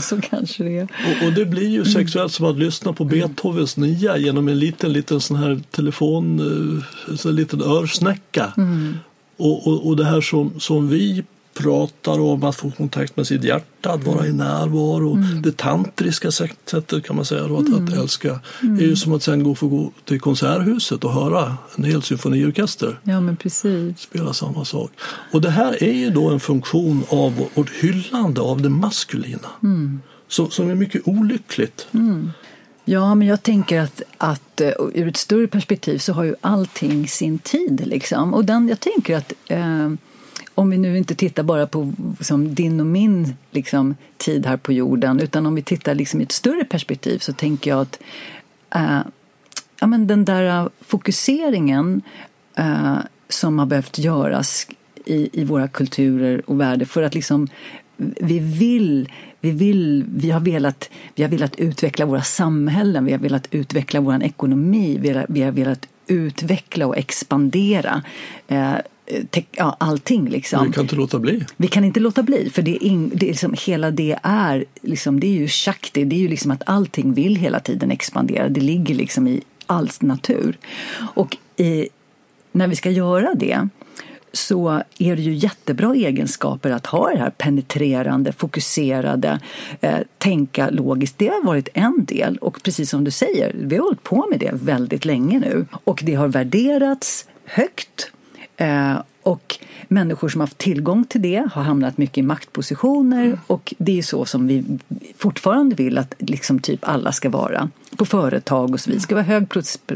[0.00, 0.82] så kanske det.
[0.82, 4.92] Och, och, det blir ju sexuellt som att lyssna på Beethovens nia genom en liten,
[4.92, 6.40] liten sån här telefon,
[7.08, 8.52] eh, en liten örsnäcka.
[8.56, 8.94] Mm.
[9.36, 13.44] Och, och, och det här som, som vi pratar om att få kontakt med sitt
[13.44, 15.14] hjärta, att vara i närvaro.
[15.14, 15.42] Mm.
[15.42, 17.84] Det tantriska sättet kan man säga då, att, mm.
[17.84, 18.78] att älska mm.
[18.78, 22.98] är ju som att sen gå få gå till konserthuset och höra en hel symfoniorkester
[23.02, 24.00] ja, men precis.
[24.00, 24.90] spela samma sak.
[25.32, 30.00] Och det här är ju då en funktion av vårt hyllande av det maskulina mm.
[30.28, 31.86] som, som är mycket olyckligt.
[31.92, 32.30] Mm.
[32.84, 37.08] Ja, men jag tänker att, att uh, ur ett större perspektiv så har ju allting
[37.08, 37.82] sin tid.
[37.86, 38.34] Liksom.
[38.34, 39.94] Och den, jag tänker att uh,
[40.54, 44.72] om vi nu inte tittar bara på som din och min liksom, tid här på
[44.72, 48.00] jorden utan om vi tittar liksom, i ett större perspektiv så tänker jag att
[48.74, 49.00] äh,
[49.80, 52.02] ja, men den där eh, fokuseringen
[52.54, 52.96] äh,
[53.28, 54.66] som har behövt göras
[55.04, 57.48] i, i våra kulturer och världar för att liksom
[57.96, 59.08] vi vill,
[59.40, 64.00] vi vill, vi har velat, vi har velat utveckla våra samhällen, vi har velat utveckla
[64.00, 68.02] vår ekonomi, vi har, vi har velat utveckla och expandera.
[68.48, 68.74] Eh,
[69.50, 70.28] ja, allting.
[70.28, 70.66] Liksom.
[70.66, 71.44] Vi kan inte låta bli.
[71.56, 74.64] Vi kan inte låta bli, för det är, in, det är liksom, hela det är,
[74.82, 78.48] liksom, det är ju shakti, det är ju liksom att allting vill hela tiden expandera.
[78.48, 80.58] Det ligger liksom i alls natur.
[81.14, 81.88] Och i,
[82.52, 83.68] när vi ska göra det
[84.32, 89.40] så är det ju jättebra egenskaper att ha det här penetrerande, fokuserade,
[89.80, 91.18] eh, tänka logiskt.
[91.18, 94.40] Det har varit en del och precis som du säger, vi har hållit på med
[94.40, 98.10] det väldigt länge nu och det har värderats högt
[98.56, 103.38] Eh, och människor som har haft tillgång till det har hamnat mycket i maktpositioner mm.
[103.46, 104.64] och det är så som vi
[105.16, 108.90] fortfarande vill att liksom typ alla ska vara på företag och så.
[108.90, 109.24] Vi ska vara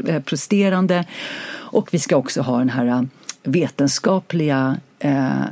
[0.05, 1.05] högpresterande
[1.51, 3.07] och vi ska också ha den här
[3.43, 5.43] vetenskapliga eh,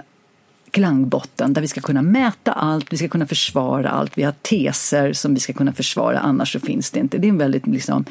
[0.72, 4.18] klangbotten där vi ska kunna mäta allt, vi ska kunna försvara allt.
[4.18, 7.18] Vi har teser som vi ska kunna försvara, annars så finns det inte.
[7.18, 8.06] Det är en väldigt liksom,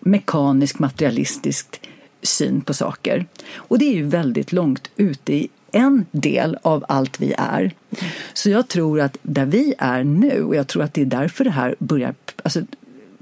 [0.00, 1.80] mekanisk, materialistisk
[2.22, 3.26] syn på saker.
[3.54, 7.72] Och det är ju väldigt långt ute i en del av allt vi är.
[8.32, 11.44] Så jag tror att där vi är nu, och jag tror att det är därför
[11.44, 12.14] det här börjar...
[12.42, 12.60] Alltså,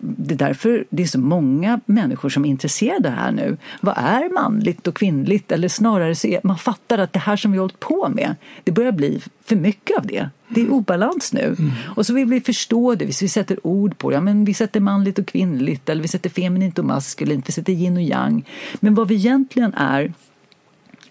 [0.01, 3.57] det är därför det är så många människor som är intresserade här nu.
[3.81, 5.53] Vad är manligt och kvinnligt?
[5.53, 8.35] Eller snarare så är, man fattar att det här som vi har hållit på med,
[8.65, 10.31] det börjar bli för mycket av det.
[10.49, 11.57] Det är obalans nu.
[11.59, 11.71] Mm.
[11.97, 14.15] Och så vill vi förstå det, vi sätter ord på det.
[14.15, 17.73] Ja, men vi sätter manligt och kvinnligt, eller vi sätter feminint och maskulint, vi sätter
[17.73, 18.45] yin och yang.
[18.81, 20.13] Men vad vi egentligen är,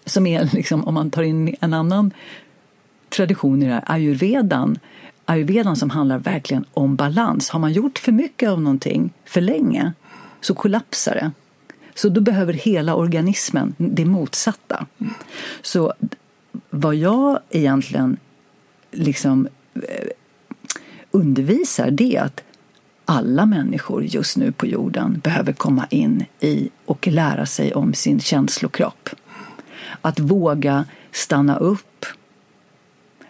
[0.04, 2.10] som är liksom, om man tar in en annan
[3.10, 4.78] tradition i det här, ayurvedan,
[5.30, 7.50] ayurvedan som handlar verkligen om balans.
[7.50, 9.92] Har man gjort för mycket av någonting för länge
[10.40, 11.30] så kollapsar det.
[11.94, 14.86] Så då behöver hela organismen det motsatta.
[15.62, 15.94] Så
[16.70, 18.16] vad jag egentligen
[18.90, 20.08] liksom eh,
[21.10, 22.42] undervisar det är att
[23.04, 28.20] alla människor just nu på jorden behöver komma in i och lära sig om sin
[28.20, 29.08] känslokropp.
[30.00, 32.06] Att våga stanna upp,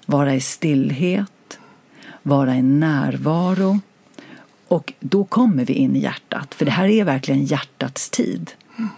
[0.07, 1.31] vara i stillhet,
[2.23, 3.81] vara i närvaro.
[4.69, 8.51] Och då kommer vi in i hjärtat, för det här är verkligen hjärtats tid.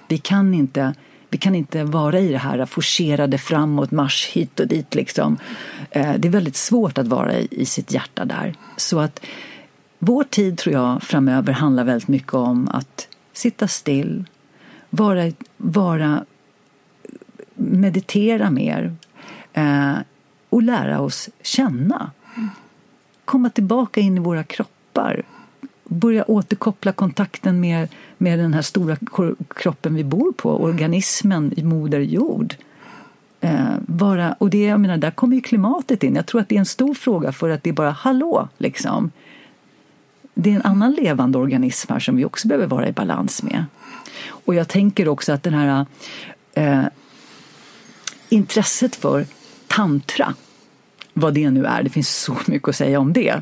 [0.09, 0.95] Vi kan inte
[1.33, 4.95] vi kan inte vara i det här forcerade framåt, marsch hit och dit.
[4.95, 5.39] Liksom.
[5.91, 8.55] Eh, det är väldigt svårt att vara i sitt hjärta där.
[8.77, 9.21] Så att
[9.99, 14.25] vår tid tror jag framöver handlar väldigt mycket om att sitta still,
[14.91, 16.25] vara, vara
[17.55, 18.97] meditera mer
[19.53, 19.95] eh,
[20.49, 22.11] och lära oss känna
[23.33, 25.23] komma tillbaka in i våra kroppar.
[25.85, 28.97] Börja återkoppla kontakten med, med den här stora
[29.49, 32.55] kroppen vi bor på, organismen i Moder Jord.
[33.41, 36.15] Eh, bara, och det, jag menar, där kommer ju klimatet in.
[36.15, 39.11] Jag tror att det är en stor fråga för att det är bara hallå, liksom.
[40.35, 43.65] Det är en annan levande organism här som vi också behöver vara i balans med.
[44.29, 45.87] Och jag tänker också att den här
[46.55, 46.85] eh,
[48.29, 49.27] intresset för
[49.67, 50.35] tantra,
[51.13, 53.41] vad det nu är, det finns så mycket att säga om det,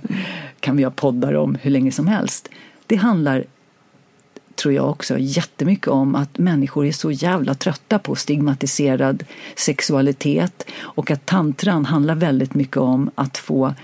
[0.61, 2.49] kan vi ha poddar om hur länge som helst.
[2.87, 3.45] Det handlar,
[4.55, 9.25] tror jag också, jättemycket om att människor är så jävla trötta på stigmatiserad
[9.57, 13.75] sexualitet och att tantran handlar väldigt mycket om att få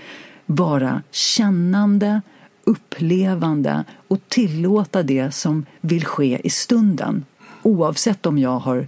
[0.45, 2.21] vara kännande,
[2.63, 7.25] upplevande och tillåta det som vill ske i stunden.
[7.61, 8.87] Oavsett om jag har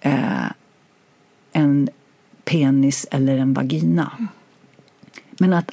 [0.00, 0.50] eh,
[1.52, 1.88] en
[2.46, 4.12] penis eller en vagina.
[5.38, 5.70] Men att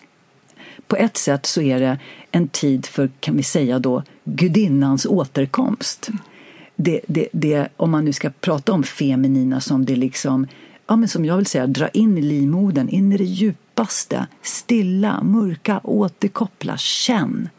[0.87, 1.99] på ett sätt så är det
[2.31, 6.09] en tid för, kan vi säga då, gudinnans återkomst.
[6.75, 10.47] Det, det, det, om man nu ska prata om feminina som det liksom,
[10.87, 15.23] ja men som jag vill säga, dra in i livmodern, in i det djupaste, stilla,
[15.23, 17.49] mörka, återkoppla, känn.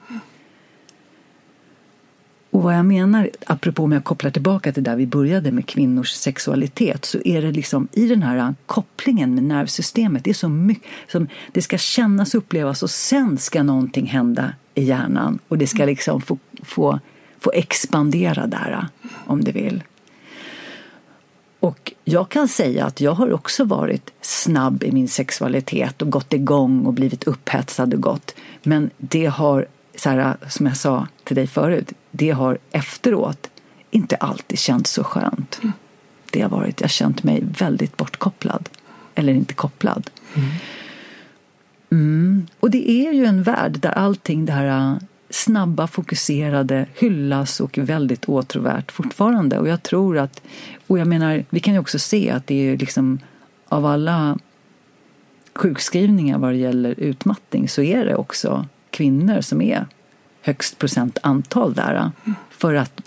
[2.64, 7.04] Vad jag menar, apropå om jag kopplar tillbaka till där vi började med kvinnors sexualitet,
[7.04, 11.28] så är det liksom i den här kopplingen med nervsystemet, det är så mycket som
[11.52, 15.84] det ska kännas och upplevas och sen ska någonting hända i hjärnan och det ska
[15.84, 17.00] liksom få, få,
[17.38, 18.86] få expandera där,
[19.26, 19.82] om det vill.
[21.60, 26.32] Och jag kan säga att jag har också varit snabb i min sexualitet och gått
[26.32, 28.34] igång och blivit upphetsad och gått.
[28.62, 33.50] Men det har så här, som jag sa till dig förut, det har efteråt
[33.90, 35.58] inte alltid känts så skönt.
[35.62, 35.72] Mm.
[36.30, 38.68] Det har varit, jag har känt mig väldigt bortkopplad.
[39.14, 40.10] Eller inte kopplad.
[40.34, 40.48] Mm.
[41.90, 42.46] Mm.
[42.60, 44.96] Och det är ju en värld där allting det här äh,
[45.30, 49.58] snabba, fokuserade hyllas och är väldigt åtråvärt fortfarande.
[49.58, 50.42] Och jag tror att,
[50.86, 53.18] och jag menar, vi kan ju också se att det är liksom
[53.68, 54.38] av alla
[55.54, 59.86] sjukskrivningar vad det gäller utmattning så är det också kvinnor som är
[60.44, 61.94] högst procent antal där.
[61.94, 63.00] Eh, för att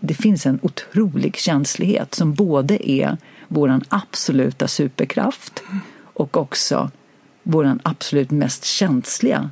[0.00, 3.16] det finns en otrolig känslighet som både är
[3.48, 5.62] vår absoluta superkraft
[6.02, 6.90] och också
[7.42, 9.50] vår absolut mest känsliga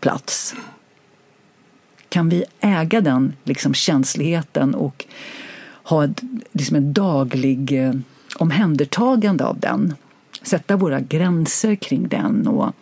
[0.00, 0.54] plats.
[2.08, 5.04] Kan vi äga den liksom, känsligheten och
[5.82, 7.92] ha ett, liksom en daglig eh,
[8.36, 9.94] omhändertagande av den,
[10.42, 12.72] sätta våra gränser kring den och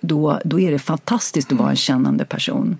[0.00, 2.78] då, då är det fantastiskt att vara en kännande person.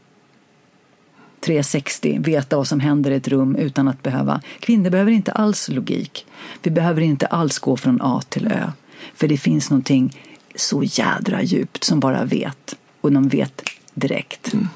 [1.40, 4.40] 360, veta vad som händer i ett rum utan att behöva...
[4.61, 6.26] Kvinnor behöver inte alls logik.
[6.62, 8.72] Vi behöver inte alls gå från A till Ö.
[9.14, 10.18] För det finns någonting
[10.55, 12.76] så jädra djupt som bara vet.
[13.01, 13.62] Och de vet
[13.95, 14.55] direkt.
[14.55, 14.68] Mm.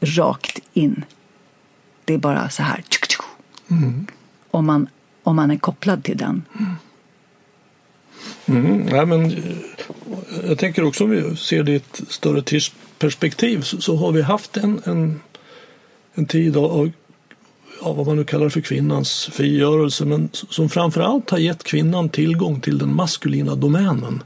[0.00, 1.04] Rakt in.
[2.04, 2.84] Det är bara så här.
[3.70, 4.06] Mm.
[4.50, 4.88] Om, man,
[5.22, 6.42] om man är kopplad till den.
[6.58, 6.72] Mm.
[8.46, 9.38] Mm, nej, men, eh,
[10.48, 14.22] jag tänker också om vi ser det i ett större tidsperspektiv så, så har vi
[14.22, 15.20] haft en, en,
[16.14, 16.90] en tid av,
[17.80, 22.60] av vad man nu kallar för kvinnans frigörelse men som framförallt har gett kvinnan tillgång
[22.60, 24.22] till den maskulina domänen.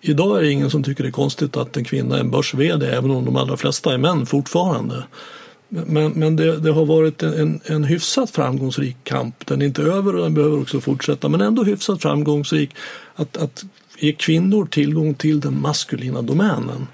[0.00, 2.54] Idag är det ingen som tycker det är konstigt att en kvinna är en börs
[2.54, 5.04] även om de allra flesta är män fortfarande.
[5.86, 9.46] Men, men det, det, har varit en, en hyfsat framgångsrik kamp.
[9.46, 12.70] Den är inte över och den behöver också fortsätta men ändå hyfsat framgångsrik
[13.14, 13.64] att, att
[13.98, 16.86] ge kvinnor tillgång till den maskulina domänen.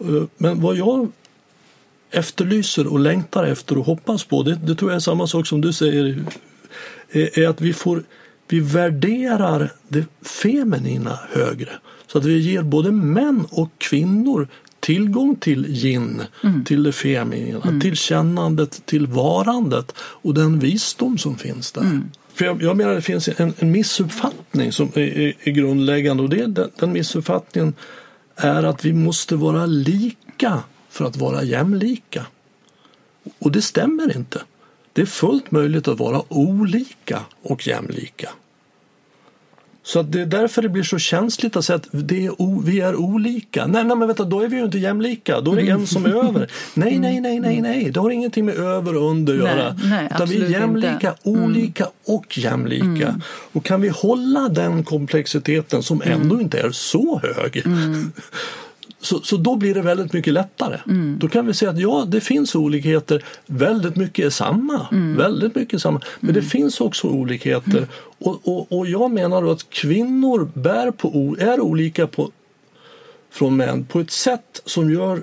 [0.00, 1.08] Eh, men vad jag
[2.10, 5.60] efterlyser och längtar efter och hoppas på, det, det tror jag är samma sak som
[5.60, 6.24] du säger,
[7.10, 8.02] är, är att vi får
[8.48, 11.70] vi värderar det feminina högre.
[12.06, 14.48] Så att vi ger både män och kvinnor
[14.82, 16.64] tillgång till yin, mm.
[16.64, 17.80] till det feminina, mm.
[17.80, 21.80] till kännandet, till varandet och den visdom som finns där.
[21.80, 22.10] Mm.
[22.34, 26.28] För jag, jag menar det finns en, en missuppfattning som är, är, är grundläggande och
[26.28, 27.74] det, den, den missuppfattningen
[28.36, 32.26] är att vi måste vara lika för att vara jämlika.
[33.38, 34.42] Och det stämmer inte.
[34.92, 38.28] Det är fullt möjligt att vara olika och jämlika.
[39.84, 42.62] Så att det är därför det blir så känsligt att säga att det är o,
[42.64, 43.66] vi är olika.
[43.66, 45.40] Nej, nej, men vänta, då är vi ju inte jämlika.
[45.40, 46.50] Då är det en som är över.
[46.74, 47.90] Nej, nej, nej, nej, nej.
[47.90, 49.76] Det har ingenting med över och under att göra.
[49.84, 51.30] Nej, Utan vi är jämlika, inte.
[51.30, 51.44] Mm.
[51.44, 52.86] olika och jämlika.
[52.86, 53.20] Mm.
[53.52, 56.40] Och kan vi hålla den komplexiteten som ändå mm.
[56.40, 58.12] inte är så hög mm.
[59.02, 60.78] Så, så då blir det väldigt mycket lättare.
[60.86, 61.18] Mm.
[61.18, 63.24] Då kan vi säga att ja, det finns olikheter.
[63.46, 64.86] Väldigt mycket är samma.
[64.92, 65.16] Mm.
[65.16, 66.00] Väldigt mycket samma.
[66.20, 66.42] Men mm.
[66.42, 67.76] det finns också olikheter.
[67.76, 67.88] Mm.
[68.18, 72.30] Och, och, och jag menar då att kvinnor bär på, är olika på
[73.30, 75.22] från män på ett sätt som gör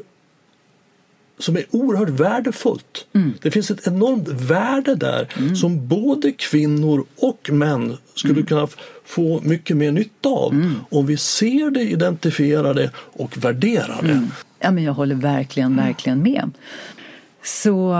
[1.40, 3.06] som är oerhört värdefullt.
[3.14, 3.34] Mm.
[3.42, 8.46] Det finns ett enormt värde där som både kvinnor och män skulle Mm.
[8.46, 8.68] kunna
[9.10, 14.28] få mycket mer nytta av om vi ser det, identifierar det och värderar det.
[14.60, 16.52] Ja, men jag håller verkligen, verkligen med.
[17.44, 17.96] Så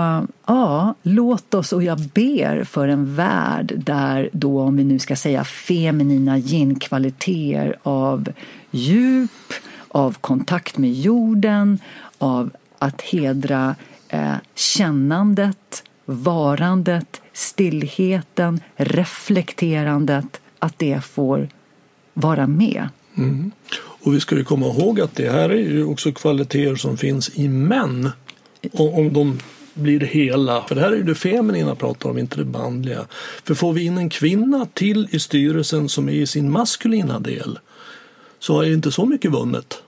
[0.46, 5.16] ja, låt oss, och jag ber för en värld där då, om vi nu ska
[5.16, 8.28] säga feminina yin-kvaliteter av
[8.70, 9.52] djup,
[9.88, 11.78] av kontakt med jorden,
[12.18, 13.74] av att hedra
[14.08, 21.48] eh, kännandet, varandet, stillheten, reflekterandet, att det får
[22.14, 22.88] vara med.
[23.16, 23.52] Mm.
[23.76, 27.30] Och vi ska ju komma ihåg att det här är ju också kvaliteter som finns
[27.34, 28.10] i män.
[28.72, 29.38] Om, om de
[29.74, 30.62] blir hela.
[30.62, 33.06] För det här är ju det feminina pratar om, inte det manliga.
[33.44, 37.58] För får vi in en kvinna till i styrelsen som är i sin maskulina del
[38.38, 39.82] så är det inte så mycket vunnet.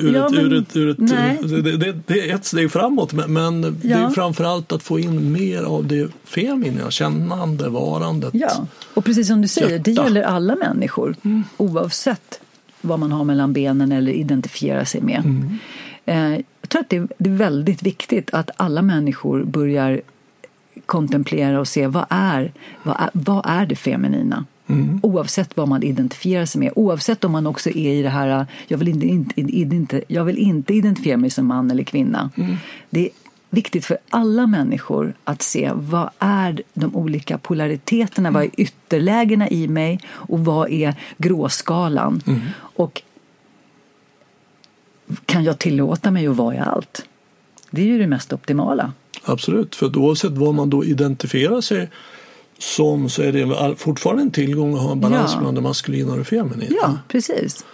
[0.00, 1.38] Ur Ja, ett, men- ur ett, ur ett, nej.
[1.42, 4.10] det, det, det är ett steg framåt men, men det är Ja.
[4.10, 8.30] framförallt att få in mer av det feminina, kännande, varandet.
[8.34, 10.04] Ja, och precis som du säger, det Hjärta.
[10.04, 11.14] gäller alla människor
[11.56, 12.40] oavsett
[12.80, 15.22] vad man har mellan benen eller identifierar sig med.
[16.04, 16.30] Eh,
[16.60, 20.00] Jag tror att det är, det är väldigt viktigt att alla människor börjar
[20.86, 22.52] kontemplera och se vad är,
[22.82, 24.44] vad är, vad är det feminina?
[25.02, 28.78] Oavsett vad man identifierar sig med, oavsett om man också är i det här jag
[28.78, 32.30] vill inte, inte, inte, jag vill inte identifiera mig som man eller kvinna.
[32.90, 33.10] Det är
[33.50, 39.68] viktigt för alla människor att se vad är de olika polariteterna, vad är ytterlägena i
[39.68, 42.22] mig och vad är gråskalan.
[42.76, 43.02] Och
[45.26, 47.06] kan jag tillåta mig att vara i allt?
[47.70, 48.92] Det är ju det mest optimala.
[49.24, 51.90] Absolut, för oavsett vad man då identifierar sig
[52.62, 55.38] som så är det fortfarande en tillgång att ha en balans Ja.
[55.38, 56.76] mellan det maskulina och det feminina.
[56.82, 57.64] Ja, precis.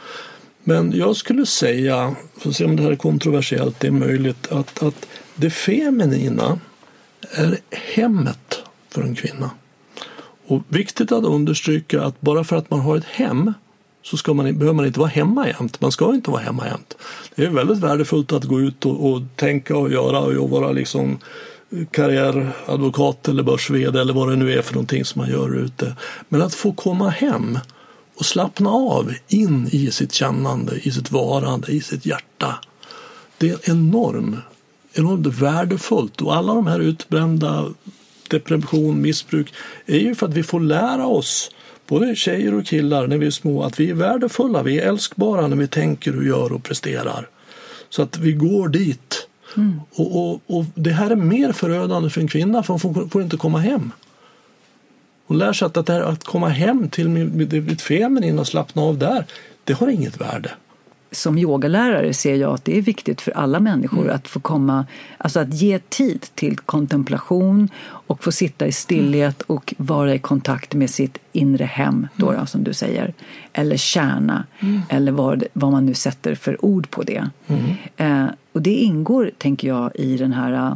[0.65, 4.83] Men jag skulle säga, får se om det här är kontroversiellt, det är möjligt, att,
[4.83, 6.59] att det feminina
[7.31, 9.51] är hemmet för en kvinna.
[10.47, 13.53] Och viktigt att understryka att bara för att man har ett hem
[14.03, 15.81] så ska man, behöver man inte vara hemma jämt.
[15.81, 16.97] Man ska inte vara hemma jämt.
[17.35, 21.19] Det är väldigt värdefullt att gå ut och, och tänka och göra och vara liksom
[21.91, 25.97] karriäradvokat eller börs eller vad det nu är för någonting som man gör ute.
[26.29, 27.59] Men att få komma hem
[28.17, 32.59] och slappna av in i sitt kännande, i sitt varande, i sitt hjärta.
[33.39, 34.37] Det är enormt,
[34.93, 37.69] enormt värdefullt och alla de här utbrända
[38.29, 39.55] depression, missbruk
[39.87, 41.51] är ju för att vi får lära oss
[41.87, 45.47] både tjejer och killar när vi är små att vi är värdefulla, vi är älskbara
[45.47, 47.29] när vi tänker och gör och presterar.
[47.89, 49.26] Så att vi går dit.
[49.57, 49.81] Mm.
[49.91, 53.23] Och, och, och det här är mer förödande för en kvinna för hon får, får
[53.23, 53.93] inte komma hem.
[55.27, 58.83] Hon lär sig att, att, det här, att komma hem till mitt feminina och slappna
[58.83, 59.25] av där,
[59.65, 60.51] det har inget värde.
[61.17, 64.87] Som yogalärare ser jag att det är viktigt för alla människor att få komma,
[65.19, 70.75] alltså att ge tid till kontemplation och få sitta i stillhet och vara i kontakt
[70.75, 73.15] med sitt inre hem, då, då, som du säger.
[73.53, 74.45] Eller kärna,
[74.89, 77.31] eller vad, vad man nu sätter för ord på det.
[77.97, 80.75] Eh, och det ingår, tänker jag, i den här eh,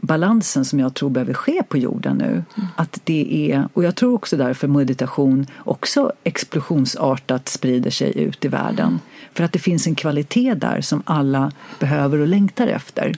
[0.00, 2.44] balansen som jag tror behöver ske på jorden nu.
[2.76, 8.48] Att det är, och jag tror också därför meditation också explosionsartat sprider sig ut i
[8.48, 9.00] världen.
[9.32, 13.14] För att det finns en kvalitet där som alla behöver och längtar efter.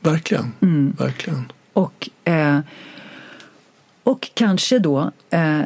[0.00, 0.52] Verkligen,
[0.98, 1.52] verkligen.
[1.72, 2.60] Och, eh,
[4.02, 5.62] och kanske då eh,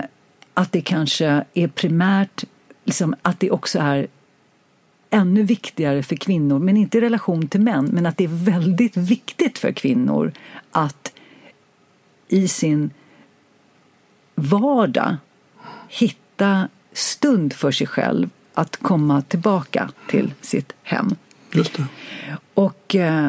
[0.54, 2.44] att det kanske är primärt,
[2.84, 4.06] liksom, att det också är
[5.10, 8.96] ännu viktigare för kvinnor, men inte i relation till män, men att det är väldigt
[8.96, 10.32] viktigt för kvinnor
[10.70, 11.12] att
[12.28, 12.90] i sin
[14.34, 15.16] vardag
[15.88, 21.14] hitta stund för sig själv att komma tillbaka till sitt hem.
[21.52, 21.86] Just det.
[22.54, 23.28] Och eh,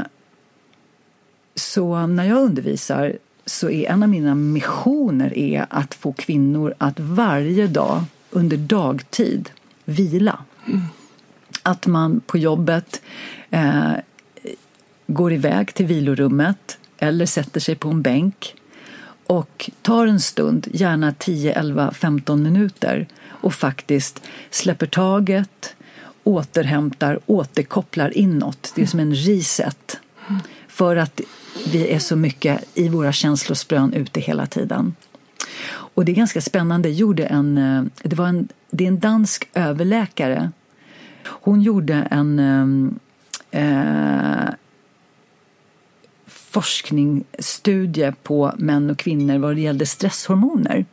[1.55, 6.99] så när jag undervisar så är en av mina missioner är att få kvinnor att
[6.99, 9.49] varje dag under dagtid
[9.85, 10.39] vila.
[11.63, 13.01] Att man på jobbet
[13.49, 13.93] eh,
[15.07, 18.55] går iväg till vilorummet eller sätter sig på en bänk
[19.27, 23.07] och tar en stund, gärna 10, 11, 15 minuter
[23.45, 25.75] och faktiskt släpper taget,
[26.23, 28.73] återhämtar, återkopplar inåt.
[28.75, 29.99] Det är som en reset.
[30.67, 31.21] För att
[31.71, 34.95] vi är så mycket i våra känslosprön ute hela tiden.
[35.67, 36.89] Och det är ganska spännande.
[36.89, 40.51] Jag gjorde en, eh, det, var en, det är en dansk överläkare.
[41.25, 42.39] Hon gjorde en
[43.51, 44.49] eh, eh
[46.25, 50.85] forskningsstudie på män och kvinnor vad det gällde stresshormoner.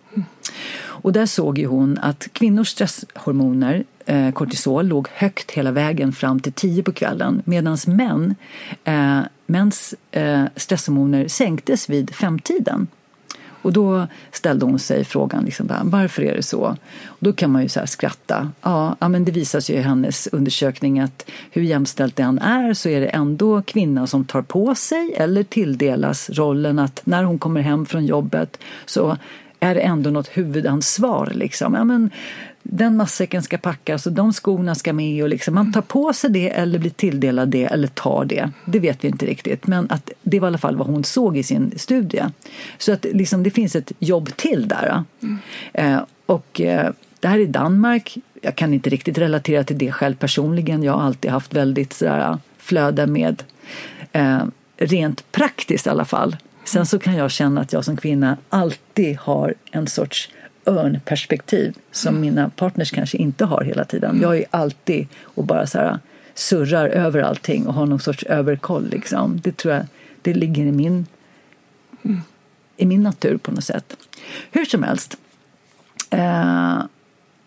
[1.03, 6.41] Och där såg ju hon att kvinnors stresshormoner eh, kortisol låg högt hela vägen fram
[6.41, 8.35] till 10 på kvällen medan män,
[8.85, 12.87] eh, mäns eh, stresshormoner sänktes vid femtiden.
[13.63, 16.77] Och då ställde hon sig frågan liksom, varför är det så?
[17.05, 18.51] Och då kan man ju så skratta.
[18.63, 22.75] Ja, ja, men det visar sig i hennes undersökning att hur jämställt det än är
[22.75, 27.39] så är det ändå kvinnan som tar på sig eller tilldelas rollen att när hon
[27.39, 29.17] kommer hem från jobbet så
[29.63, 31.33] är det ändå något huvudansvar.
[31.35, 31.75] Liksom.
[31.75, 32.11] Ja, men
[32.63, 35.23] den matsäcken ska packas och de skorna ska med.
[35.23, 38.51] Och liksom, man tar på sig det eller blir tilldelad det eller tar det.
[38.65, 39.67] Det vet vi inte riktigt.
[39.67, 42.23] Men att det var i alla fall vad hon såg i sin studie.
[42.79, 45.05] Så att liksom, det finns ett jobb till där.
[45.23, 45.39] Mm.
[45.73, 46.91] Eh, och eh,
[47.21, 48.17] det här är Danmark.
[48.43, 50.83] Jag kan inte riktigt relatera till det själv personligen.
[50.83, 53.43] Jag har alltid haft väldigt sådär, flöde med
[54.13, 54.43] eh,
[54.77, 56.37] rent praktiskt i alla fall.
[56.65, 60.31] Sen så kan jag känna att jag som kvinna alltid har en sorts
[60.67, 62.21] örnperspektiv som mm.
[62.21, 64.11] mina partners kanske inte har hela tiden.
[64.11, 64.23] Mm.
[64.23, 65.99] Jag är alltid och bara så här
[66.35, 68.89] surrar över allting och har någon sorts överkoll.
[68.91, 69.41] Liksom.
[69.43, 69.87] Det tror jag
[70.23, 71.07] det ligger i min,
[72.03, 72.21] mm.
[72.77, 73.97] i min natur på något sätt.
[74.51, 75.17] Hur som helst.
[76.11, 76.83] Eh,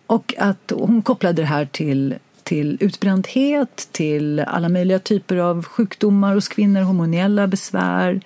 [0.07, 2.15] och att hon kopplade det här till,
[2.45, 8.21] till utbrändhet, till alla möjliga typer av sjukdomar hos kvinnor, hormoniella besvär,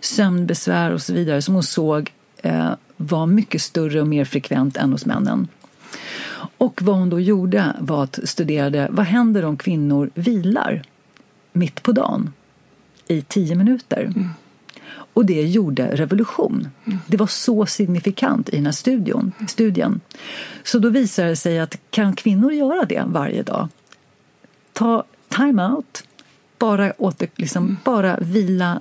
[0.00, 2.12] sömnbesvär och så vidare som hon såg
[2.42, 5.48] eh, var mycket större och mer frekvent än hos männen.
[6.58, 10.82] Och vad hon då gjorde var att studera vad händer om kvinnor vilar
[11.52, 12.32] mitt på dagen
[13.08, 14.02] i tio minuter.
[14.02, 14.28] Mm.
[15.14, 16.68] Och det gjorde revolution.
[17.06, 20.00] Det var så signifikant i den här studion, studien.
[20.62, 23.68] Så då visade det sig att kan kvinnor göra det varje dag?
[24.72, 26.04] Ta time-out,
[26.58, 27.76] bara, åter, liksom, mm.
[27.84, 28.80] bara vila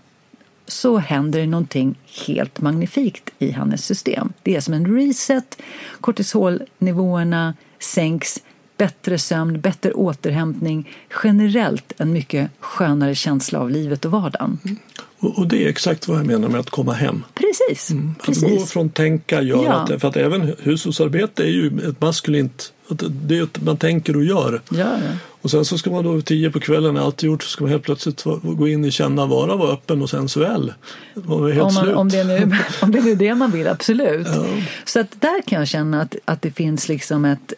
[0.68, 1.96] så händer det någonting
[2.28, 4.34] helt magnifikt i hennes system.
[4.44, 5.62] Det är som en reset,
[6.02, 8.44] kortisolnivåerna sänks,
[8.80, 10.90] bättre sömn, bättre återhämtning,
[11.24, 14.60] generellt en mycket skönare känsla av livet och vardagen.
[14.64, 14.78] Mm.
[15.20, 17.24] Och, det är exakt vad jag menar med att komma hem.
[17.34, 17.92] Precis.
[17.92, 18.16] Mm.
[18.20, 18.60] Att precis.
[18.60, 19.64] gå från tänka, göra.
[19.64, 19.74] Ja.
[19.96, 22.74] Att, för att även hushållsarbete är ju ett maskulint,
[23.10, 24.62] det är att man tänker och gör.
[24.70, 25.12] Ja, ja.
[25.42, 27.64] Och sen så ska man då tio på kvällen när allt är gjort så ska
[27.64, 30.74] man helt plötsligt gå in i känna, vara, vara öppen och sensuell.
[31.14, 34.28] Man helt om, man, om, det nu, om det är det man vill, absolut.
[34.28, 34.46] Ja.
[34.86, 37.54] Så att där kan jag känna att, att det finns liksom ett...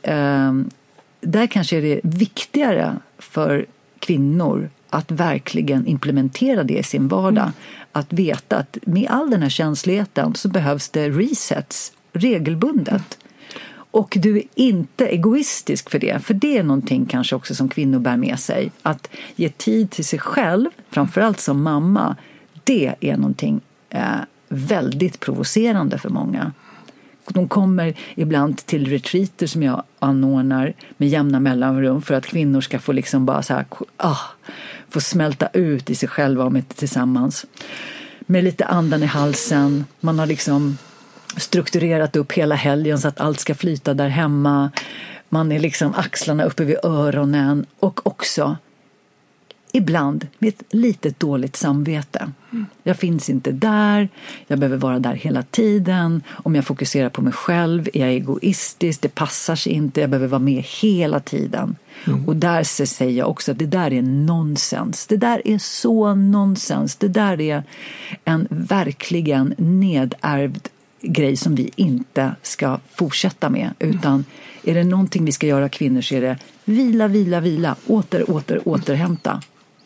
[1.22, 3.66] Där kanske är det viktigare för
[4.00, 7.44] kvinnor att verkligen implementera det i sin vardag.
[7.44, 7.54] Mm.
[7.92, 12.90] Att veta att med all den här känsligheten så behövs det resets regelbundet.
[12.92, 13.32] Mm.
[13.92, 18.00] Och du är inte egoistisk för det, för det är någonting kanske också som kvinnor
[18.00, 18.72] bär med sig.
[18.82, 22.16] Att ge tid till sig själv, framförallt som mamma,
[22.64, 24.02] det är någonting eh,
[24.50, 26.52] väldigt provocerande för många.
[27.34, 32.80] De kommer ibland till retreater som jag anordnar med jämna mellanrum för att kvinnor ska
[32.80, 33.66] få liksom bara så här,
[33.98, 34.18] ah,
[34.90, 37.46] få smälta ut i sig själva och inte tillsammans.
[38.20, 40.78] Med lite andan i halsen, man har liksom
[41.38, 44.72] strukturerat upp hela helgen så att allt ska flyta där hemma.
[45.30, 48.58] Man är liksom axlarna uppe vid öronen och också
[49.74, 52.32] ibland med ett litet dåligt samvete.
[52.52, 52.66] Mm.
[52.84, 54.10] Jag finns inte där,
[54.48, 56.24] jag behöver vara där hela tiden.
[56.30, 60.28] Om jag fokuserar på mig själv är jag egoistisk, det passar sig inte, jag behöver
[60.28, 61.76] vara med hela tiden.
[62.08, 62.28] Mm.
[62.28, 65.08] Och där säger jag också att det där är nonsens.
[65.08, 66.96] Det där är så nonsens.
[66.96, 67.64] Det där är
[68.26, 70.68] en verkligen nedärvd
[71.02, 73.70] grej som vi inte ska fortsätta med.
[73.80, 74.26] Utan
[74.64, 78.62] är det någonting vi ska göra kvinnor så är det vila, vila, vila, åter, åter,
[78.66, 79.42] återhämta.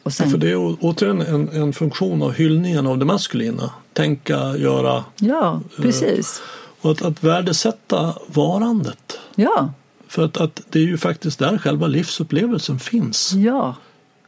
[0.10, 0.30] Sen...
[0.30, 3.70] För det är återigen en, en funktion av hyllningen av det maskulina.
[3.94, 5.04] Tänka, göra.
[5.16, 6.42] Ja, precis.
[6.82, 9.20] och att, att värdesätta varandet.
[9.36, 9.74] Ja.
[10.08, 13.34] För att, att det är ju faktiskt där själva livsupplevelsen finns.
[13.34, 13.76] Ja.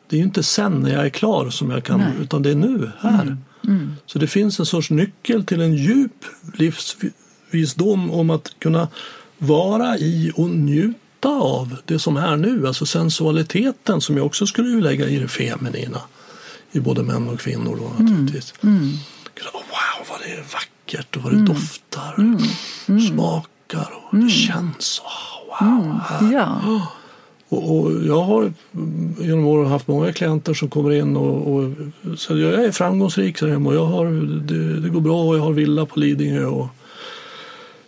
[0.08, 2.12] Det är ju inte sen när jag är klar som jag kan, Nej.
[2.22, 3.22] utan det är nu, här.
[3.22, 3.38] Mm.
[3.64, 3.96] Mm.
[4.06, 8.88] Så det finns en sorts nyckel till en djup livsvisdom om att kunna
[9.38, 14.82] vara i och njuta av det som är nu, alltså sensualiteten som jag också skulle
[14.82, 16.02] lägga i det feminina
[16.72, 17.78] i både män och kvinnor.
[17.80, 18.14] Då, mm.
[18.14, 18.54] naturligtvis.
[18.64, 18.78] Mm.
[18.78, 18.92] Mm.
[19.54, 21.48] Wow, vad det är vackert och vad det mm.
[21.48, 22.40] doftar, mm.
[22.88, 23.02] mm.
[23.02, 25.02] smakar och det känns.
[25.02, 26.02] Oh, wow.
[26.34, 26.62] Ja.
[27.50, 28.54] Och, och, jag har
[29.20, 31.72] genom åren haft många klienter som kommer in och, och
[32.18, 34.06] så jag är framgångsrik så och jag har,
[34.42, 36.46] det, det, går bra och jag har villa på Lidingö.
[36.46, 36.68] Och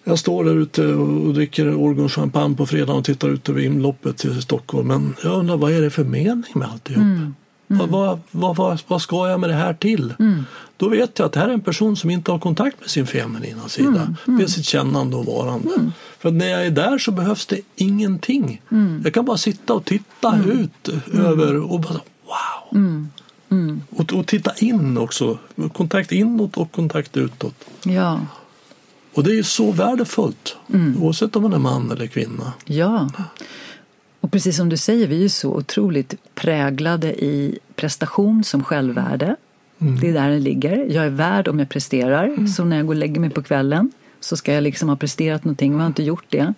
[0.09, 4.41] jag står där ute och dricker årgångschampagne på fredag och tittar ut över inloppet till
[4.41, 4.87] Stockholm.
[4.87, 7.01] Men jag undrar vad är det för mening med alltihop?
[7.01, 7.35] Mm.
[7.69, 7.91] Mm.
[7.91, 10.13] Vad, vad, vad, vad, ska jag med det här till?
[10.19, 10.43] Mm.
[10.77, 13.07] Då vet jag att det här är en person som inte har kontakt med sin
[13.07, 14.15] feminina sida, mm.
[14.27, 14.37] mm.
[14.37, 15.69] med sitt kännande och varande.
[15.75, 15.91] Mm.
[16.19, 18.61] För när jag är där så behövs det ingenting.
[18.71, 19.01] Mm.
[19.03, 22.81] Jag kan bara sitta och titta ut över och bara wow.
[23.51, 23.81] Mm.
[23.89, 25.37] Och, och titta in också.
[25.73, 27.55] Kontakt inåt och kontakt utåt.
[27.83, 28.19] Ja,
[29.13, 30.57] Och det är ju så värdefullt.
[30.73, 31.03] Mm.
[31.03, 32.53] Oavsett om man är man eller kvinna.
[32.65, 33.09] ja.
[34.21, 39.35] Och precis som du säger, vi är ju så otroligt präglade i prestation som självvärde.
[39.79, 39.99] Mm.
[39.99, 40.85] Det är där det ligger.
[40.89, 42.47] Jag är värd om jag presterar.
[42.47, 45.43] Så när jag går och lägger mig på kvällen så ska jag liksom ha presterat
[45.43, 45.73] någonting.
[45.73, 46.53] Om jag inte gjort det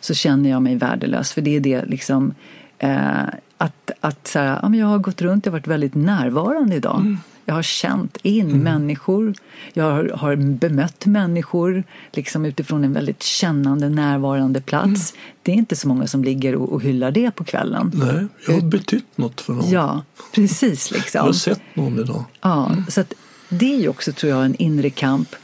[0.00, 1.32] så känner jag mig värdelös.
[1.32, 2.34] För det är det liksom
[2.78, 3.24] eh,
[3.58, 6.76] att, att så här, ja, men jag har gått runt, jag har varit väldigt närvarande
[6.76, 7.16] idag.
[7.52, 9.34] Jag har känt in människor,
[9.72, 15.14] jag har, har bemött människor liksom utifrån en väldigt kännande, närvarande plats.
[15.42, 17.90] Det är inte så många som ligger och, och hyllar det på kvällen.
[17.94, 19.70] Nej, jag har betytt något för någon.
[19.70, 21.20] Ja, precis Jag liksom.
[21.20, 22.24] har sett någon idag.
[22.40, 23.14] Ja, så att
[23.48, 25.36] det är ju också, tror jag, en inre kamp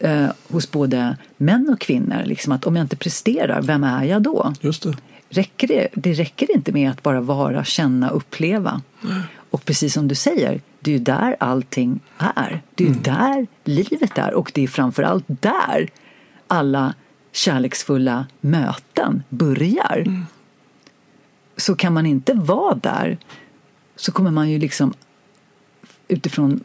[0.00, 2.22] eh, hos både män och kvinnor.
[2.24, 4.54] Liksom att om jag inte presterar, vem är jag då?
[4.60, 4.96] Just det.
[5.28, 8.82] Räcker det, det räcker inte med att bara vara, känna, uppleva.
[9.50, 12.62] Och precis som du säger, det är ju där allting är.
[12.74, 15.90] Det är ju där livet är och det är framförallt där
[16.46, 16.94] alla
[17.32, 20.26] kärleksfulla möten börjar.
[21.56, 23.18] Så kan man inte vara där
[23.96, 24.94] så kommer man ju liksom
[26.08, 26.60] utifrån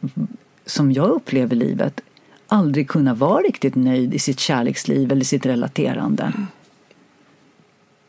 [0.66, 2.00] som jag upplever livet
[2.46, 6.32] aldrig kunna vara riktigt nöjd i sitt kärleksliv eller sitt relaterande.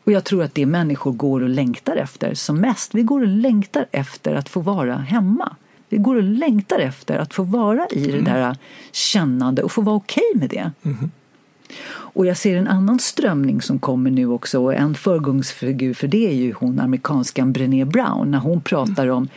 [0.04, 2.94] Och jag tror att det människor går och längtar efter som mest.
[2.94, 5.56] Vi går och längtar efter att få vara hemma.
[5.94, 8.56] Vi går och längtar efter att få vara i det där
[8.92, 10.70] kännande och få vara okej med det.
[11.86, 16.26] Och jag ser en annan strömning som kommer nu också och en föregångsfigur för det
[16.28, 19.28] är ju hon amerikanskan Brené Brown när hon pratar om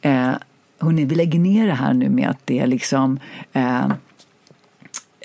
[0.00, 0.30] eh,
[0.78, 3.18] hon vi lägger ner det här nu med att det är liksom
[3.52, 3.88] eh,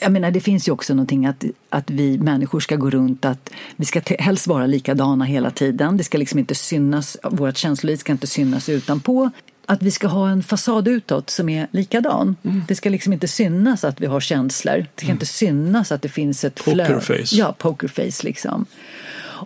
[0.01, 3.49] jag menar, det finns ju också någonting att, att vi människor ska gå runt att
[3.75, 5.97] vi ska helst vara likadana hela tiden.
[5.97, 9.31] Det ska liksom inte synas, vårt känsloliv ska inte synas utanpå.
[9.69, 12.35] Att vi ska ha en fasad utåt som är likadan.
[12.67, 14.85] Det ska liksom inte synas att vi har känslor.
[14.95, 16.93] Det ska inte synas att det finns ett flöde.
[16.93, 17.35] Pokerface.
[17.35, 18.65] Ja, pokerface liksom.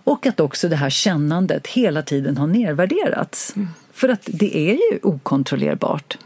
[0.04, 3.54] Och att också det här kännandet hela tiden har nedvärderats.
[3.92, 6.18] För att det är ju okontrollerbart.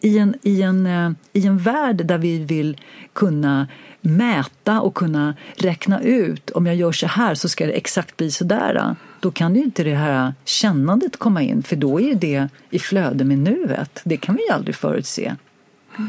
[0.00, 2.76] I, en, i, en, eh, I en värld där vi vill
[3.12, 3.68] kunna
[4.00, 8.30] mäta och kunna räkna ut om jag gör så här så ska det exakt bli
[8.30, 8.96] så där.
[9.20, 12.78] Då kan ju inte det här kännandet komma in för då är ju det i
[12.78, 14.00] flöde med nuet.
[14.04, 15.36] Det kan vi ju aldrig förutse.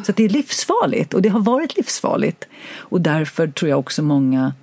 [0.03, 2.47] Så det är livsfarligt och det har varit livsfarligt.
[2.75, 4.53] Och därför tror jag också många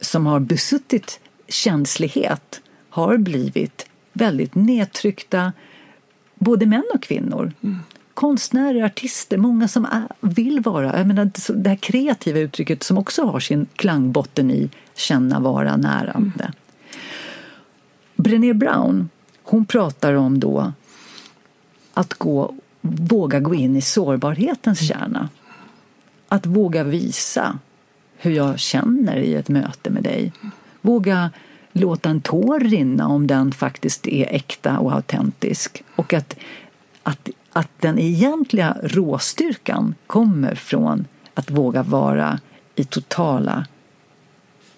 [0.00, 2.60] som har besuttit känslighet
[2.90, 5.52] har blivit väldigt nedtryckta,
[6.34, 7.52] både män och kvinnor.
[8.14, 13.24] Konstnärer, artister, många som är, vill vara, jag menar, det här kreativa uttrycket som också
[13.24, 16.52] har sin klangbotten i känna, vara, närande.
[18.16, 19.08] Brené Brown,
[19.42, 20.72] hon pratar om då
[21.94, 25.28] att gå, våga gå in i sårbarhetens kärna.
[26.28, 27.58] Att våga visa
[28.16, 30.32] hur jag känner i ett möte med dig.
[30.80, 31.30] Våga
[31.72, 35.84] låta en tår rinna om den faktiskt är äkta och autentisk.
[35.96, 36.36] Och att,
[37.02, 41.04] att, att den egentliga råstyrkan kommer från
[41.34, 42.40] att våga vara
[42.74, 43.66] i totala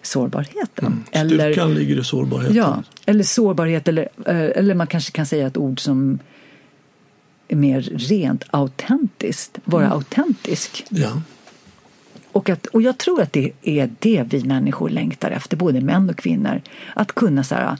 [0.06, 1.04] sårbarheten.
[1.08, 2.56] Styrkan ligger i sårbarheten.
[2.56, 6.18] Ja, eller sårbarhet, eller, eh, eller man kanske kan säga ett ord som
[7.48, 10.84] är mer rent autentiskt, vara autentisk.
[10.88, 11.22] Ja.
[12.32, 16.10] Och, att, och jag tror att det är det vi människor längtar efter, både män
[16.10, 16.62] och kvinnor.
[16.94, 17.78] Att kunna så här,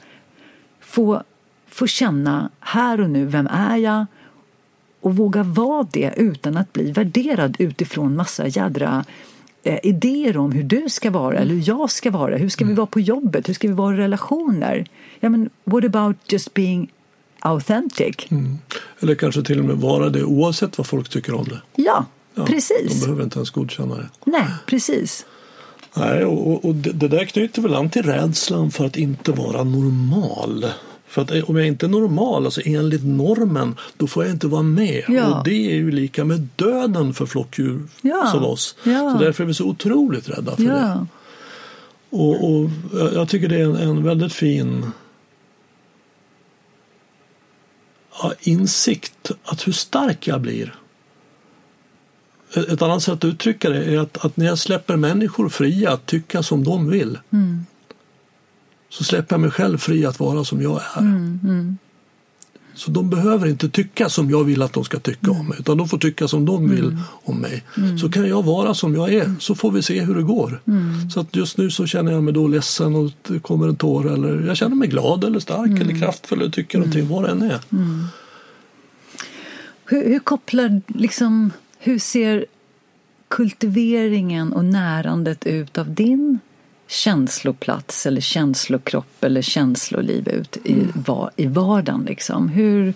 [0.79, 1.23] få,
[1.67, 4.05] få känna här och nu, vem är jag?
[5.01, 9.05] Och våga vara det utan att bli värderad utifrån massa jädra
[9.83, 12.37] idéer om hur du ska vara eller hur jag ska vara.
[12.37, 13.49] Hur ska vi vara på jobbet?
[13.49, 14.85] Hur ska vi vara i relationer?
[15.19, 16.91] Ja, men what about just being
[17.39, 18.15] authentic?
[18.29, 18.57] Mm.
[18.99, 21.61] Eller kanske till och med vara det oavsett vad folk tycker om det.
[21.75, 22.05] Ja,
[22.35, 22.93] Ja, precis.
[22.93, 24.09] De behöver inte ens godkänna det.
[24.25, 25.25] Nej, precis.
[25.97, 29.31] Nej, och, och- och det, det där knyter väl an till rädslan för att inte
[29.31, 30.65] vara normal.
[31.07, 34.47] För att eh, om jag inte är normal, alltså enligt normen, då får jag inte
[34.47, 35.03] vara med.
[35.07, 35.37] Ja.
[35.37, 38.29] Och det är ju lika med döden för flockdjur Ja.
[38.31, 38.75] som oss.
[38.83, 39.11] Ja.
[39.13, 41.05] Så därför är vi så otroligt rädda för det.
[42.09, 42.69] Och, och
[43.13, 44.91] jag tycker det är en, en väldigt fin
[48.39, 50.75] insikt att hur stark jag blir.
[52.53, 56.05] Ett annat sätt att uttrycka det är att, att när jag släpper människor fria att
[56.05, 57.19] tycka som de vill
[58.89, 61.77] så släpper jag mig själv fri att vara som jag är.
[62.77, 65.77] Så de behöver inte tycka som jag vill att de ska tycka om mig utan
[65.77, 67.63] de får tycka som de vill om mig.
[68.01, 70.61] Så kan jag vara som jag är så får vi se hur det går.
[71.13, 74.13] Så att just nu så känner jag mig då ledsen och det kommer en tår
[74.13, 77.41] eller jag känner mig glad eller stark eller kraftfull eller tycker någonting vad det än
[77.41, 77.59] är.
[79.85, 82.45] Hur, hur kopplar liksom, hur ser
[83.27, 86.39] kultiveringen och närandet ut av din
[86.87, 92.05] känsloplats eller känslokropp eller känsloliv ut i, va, i vardagen?
[92.05, 92.49] Liksom?
[92.49, 92.93] Hur,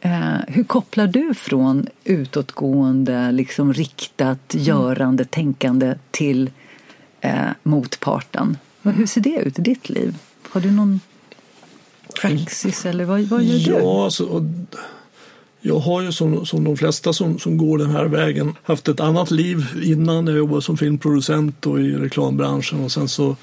[0.00, 6.50] eh, hur kopplar du från utåtgående, liksom riktat, görande, tänkande till
[7.20, 8.56] eh, motparten?
[8.82, 10.18] Hur ser det ut i ditt liv?
[10.48, 11.00] Har du någon
[12.20, 13.84] praxis eller vad, vad gör du?
[13.84, 14.42] Ja, alltså, och
[15.60, 19.00] jag har ju som, som de flesta som, som går den här vägen haft ett
[19.00, 20.26] annat liv innan.
[20.26, 23.36] Jag jobbade som filmproducent och i reklambranschen och sen så,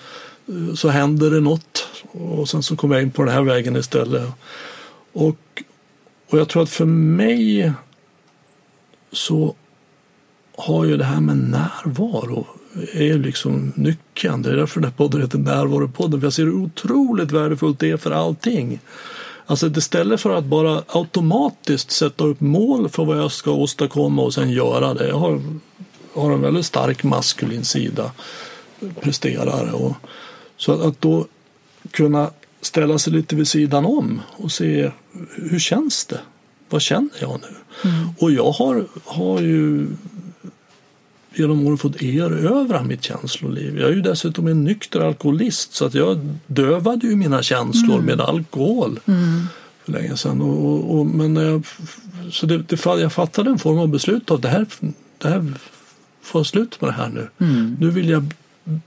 [0.75, 4.29] så hände det något och sen så kom jag in på den här vägen istället.
[5.13, 5.63] Och,
[6.29, 7.71] och jag tror att för mig
[9.11, 9.55] så
[10.57, 12.47] har ju det här med närvaro
[12.93, 14.41] är liksom nyckeln.
[14.41, 16.19] Det är därför den här podden heter Närvaropodden.
[16.19, 18.79] För jag ser hur otroligt värdefullt det är för allting.
[19.45, 24.33] Alltså istället för att bara automatiskt sätta upp mål för vad jag ska åstadkomma och
[24.33, 25.07] sen göra det.
[25.07, 25.41] Jag har,
[26.13, 28.11] har en väldigt stark maskulin sida,
[29.01, 29.71] presterare.
[29.71, 29.93] Och,
[30.57, 31.25] så att, att då
[31.91, 32.29] kunna
[32.61, 34.91] ställa sig lite vid sidan om och se
[35.35, 36.19] hur känns det?
[36.69, 37.89] Vad känner jag nu?
[37.89, 38.09] Mm.
[38.19, 39.87] Och jag har, har ju
[41.39, 43.79] genom åren fått erövra mitt känsloliv.
[43.79, 48.05] Jag är ju dessutom en nykter alkoholist så att jag dövade ju mina känslor mm.
[48.05, 49.43] med alkohol mm.
[49.83, 50.41] för länge sedan.
[50.41, 51.63] Och, och, och men jag,
[52.31, 54.65] så det, det, jag fattade en form av beslut att det här,
[55.17, 55.53] det här
[56.21, 57.27] får slut med det här nu.
[57.45, 57.77] Mm.
[57.79, 58.33] Nu vill jag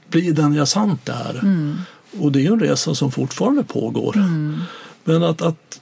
[0.09, 1.39] bli den jag sant är.
[1.43, 1.77] Mm.
[2.19, 4.17] Och det är en resa som fortfarande pågår.
[4.17, 4.61] Mm.
[5.05, 5.81] Men att, att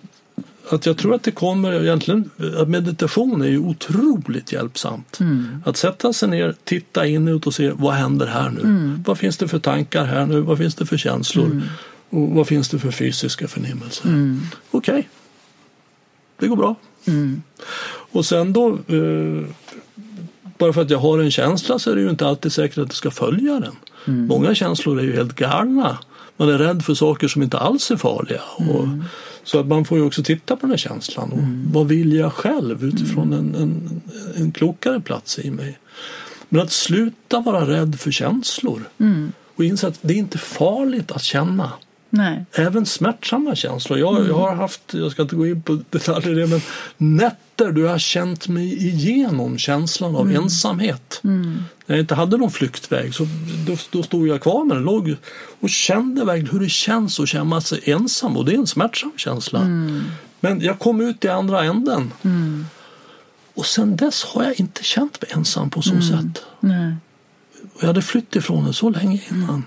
[0.71, 5.21] att jag tror att det kommer egentligen, att meditation är ju otroligt hjälpsamt.
[5.21, 5.62] Mm.
[5.64, 8.61] Att sätta sig ner, titta inåt och se vad händer här nu?
[8.61, 9.03] Mm.
[9.07, 10.41] Vad finns det för tankar här nu?
[10.41, 11.47] Vad finns det för känslor?
[11.47, 11.62] Mm.
[12.11, 14.09] Och vad finns det för fysiska förnimmelser?
[14.09, 14.41] Mm.
[14.71, 15.05] Okej, okay.
[16.39, 16.75] det går bra.
[17.07, 17.43] Mm.
[17.89, 19.45] Och sen då, eh,
[20.59, 22.89] bara för att jag har en känsla så är det ju inte alltid säkert att
[22.89, 23.77] jag ska följa den.
[24.07, 24.27] Mm.
[24.27, 25.99] Många känslor är ju helt galna.
[26.37, 28.41] Man är rädd för saker som inte alls är farliga.
[28.57, 28.89] Och,
[29.47, 31.32] så att man får ju också titta på den här känslan.
[31.32, 31.68] Och mm.
[31.72, 33.55] Vad vill jag själv utifrån mm.
[33.55, 34.03] en, en,
[34.36, 35.78] en klokare plats i mig?
[36.49, 39.32] Men att sluta vara rädd för känslor mm.
[39.57, 41.72] och inse att det är inte farligt att känna.
[42.17, 42.45] Nej.
[42.53, 43.99] Även smärtsamma känslor.
[43.99, 44.29] Jag, mm.
[44.29, 46.61] jag har haft, jag ska inte gå in på detaljer det, men
[46.97, 50.43] nätter då jag har känt mig igenom känslan av mm.
[50.43, 51.21] ensamhet.
[51.25, 51.64] Mm.
[51.87, 53.27] När jag inte hade någon flyktväg så
[53.67, 55.17] då, då stod jag kvar med den låg
[55.61, 59.12] och kände verkligen hur det känns att känna sig ensam och det är en smärtsam
[59.17, 59.61] känsla.
[59.61, 60.05] Mm.
[60.41, 62.12] Men jag kom ut i andra änden.
[62.23, 62.67] Mm.
[63.55, 66.03] Och sen dess har jag inte känt mig ensam på så mm.
[66.03, 66.45] sätt.
[66.61, 66.95] Nej.
[67.81, 69.62] Jag hade flytt ifrån den så länge innan.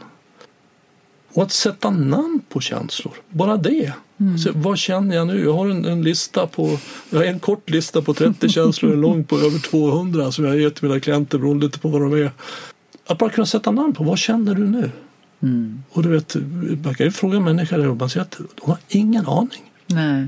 [1.34, 3.94] Och att sätta namn på känslor, bara det.
[4.20, 4.34] Mm.
[4.34, 5.44] Alltså, vad känner jag nu?
[5.44, 6.78] Jag har en, en, lista på,
[7.10, 10.60] jag har en kort lista på 30 känslor, en lång på över 200 som jag
[10.60, 12.32] ger till mina klienter beroende lite på vad de är.
[13.08, 14.92] Att bara kunna sätta namn på, vad känner du nu?
[15.42, 15.84] Mm.
[15.90, 16.36] Och du vet,
[16.84, 19.72] man kan ju fråga människor och man säger att de har ingen aning.
[19.88, 20.28] Nej.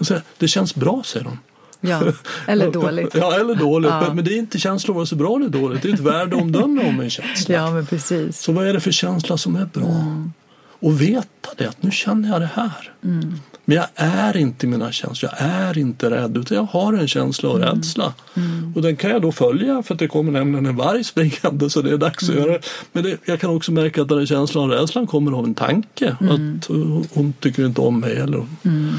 [0.00, 1.38] Säger, det känns bra, säger de.
[1.80, 2.02] Ja,
[2.46, 3.14] eller dåligt.
[3.14, 3.90] ja, eller dåligt.
[3.90, 4.14] Ja.
[4.14, 5.82] Men det är inte känslor vare sig bra eller dåligt.
[5.82, 7.54] Det är ett värdeomdöme om en känsla.
[7.54, 8.40] Ja, men precis.
[8.40, 9.88] Så vad är det för känsla som är bra?
[9.88, 10.32] Mm.
[10.80, 12.92] Och veta det, att nu känner jag det här.
[13.04, 13.34] Mm.
[13.64, 17.48] Men jag är inte mina känslor, jag är inte rädd utan jag har en känsla
[17.48, 17.68] av mm.
[17.68, 18.14] rädsla.
[18.34, 18.72] Mm.
[18.76, 21.82] Och den kan jag då följa för att det kommer nämligen en varg springande så
[21.82, 22.42] det är dags mm.
[22.42, 22.58] att göra
[22.92, 26.16] Men det, jag kan också märka att den känslan av rädslan kommer av en tanke.
[26.20, 26.58] Mm.
[26.58, 26.66] Att
[27.14, 28.16] hon tycker inte om mig.
[28.16, 28.94] Eller, mm.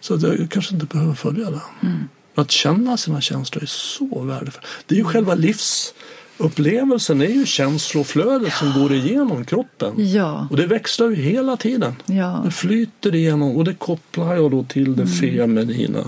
[0.00, 1.60] Så att jag kanske inte behöver följa den.
[1.82, 2.08] Mm.
[2.34, 4.66] Att känna sina känslor är så värdefullt.
[4.86, 5.94] Det är ju själva livs
[6.42, 9.94] upplevelsen är ju känsloflödet som går igenom kroppen.
[9.96, 10.46] Ja.
[10.50, 11.94] Och det växlar ju hela tiden.
[12.06, 12.42] Ja.
[12.44, 15.14] Det flyter igenom och det kopplar jag då till det mm.
[15.14, 16.04] feminina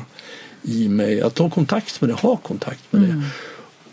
[0.62, 1.22] i mig.
[1.22, 3.20] Att ta kontakt med det, ha kontakt med mm.
[3.20, 3.26] det.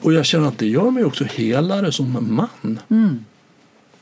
[0.02, 2.80] Och jag känner att det gör mig också helare som man.
[2.90, 3.26] Mm.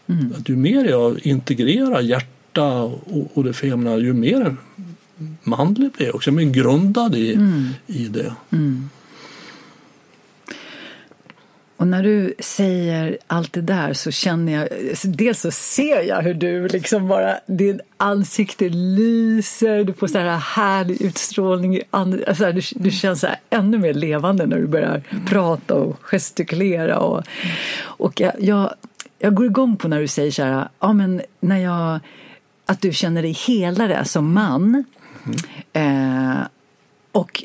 [0.07, 0.33] Mm.
[0.37, 4.55] Att ju mer jag integrerar hjärta och, och det feminina, ju mer
[5.43, 6.31] manlig blir jag också.
[6.31, 7.69] Jag är grundad i, mm.
[7.87, 8.33] i det.
[8.51, 8.89] Mm.
[11.79, 14.67] Och när du säger allt det där så känner jag,
[15.03, 20.37] dels så ser jag hur du liksom bara, din ansikte lyser, du får så här
[20.37, 25.25] härlig utstrålning, alltså du, du känns så ännu mer levande när du börjar mm.
[25.25, 26.99] prata och gestikulera.
[26.99, 27.23] Och,
[27.81, 28.73] och jag, jag,
[29.19, 31.99] jag, går igång på när du säger så här, ja men när jag,
[32.65, 34.83] att du känner dig helare som man.
[35.73, 36.37] Mm.
[36.37, 36.41] Eh,
[37.11, 37.43] Och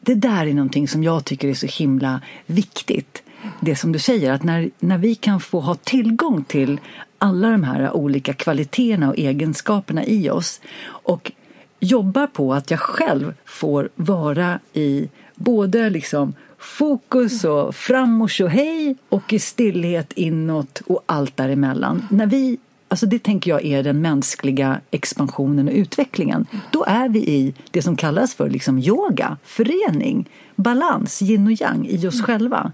[0.00, 3.22] det där är någonting som jag tycker är så himla viktigt.
[3.60, 6.80] Det som du säger, att när, när vi kan få ha tillgång till
[7.18, 11.32] alla de här olika kvaliteterna och egenskaperna i oss och
[11.80, 18.96] jobbar på att jag själv får vara i både liksom fokus och fram och hej
[19.08, 22.06] och i stillhet inåt och allt däremellan.
[22.10, 22.58] När vi
[22.90, 26.46] Alltså det tänker jag är den mänskliga expansionen och utvecklingen.
[26.70, 31.86] Då är vi i det som kallas för liksom yoga, förening, balans, yin och yang
[31.86, 32.72] i oss själva.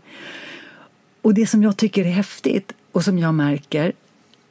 [1.25, 3.93] Och det som jag tycker är häftigt och som jag märker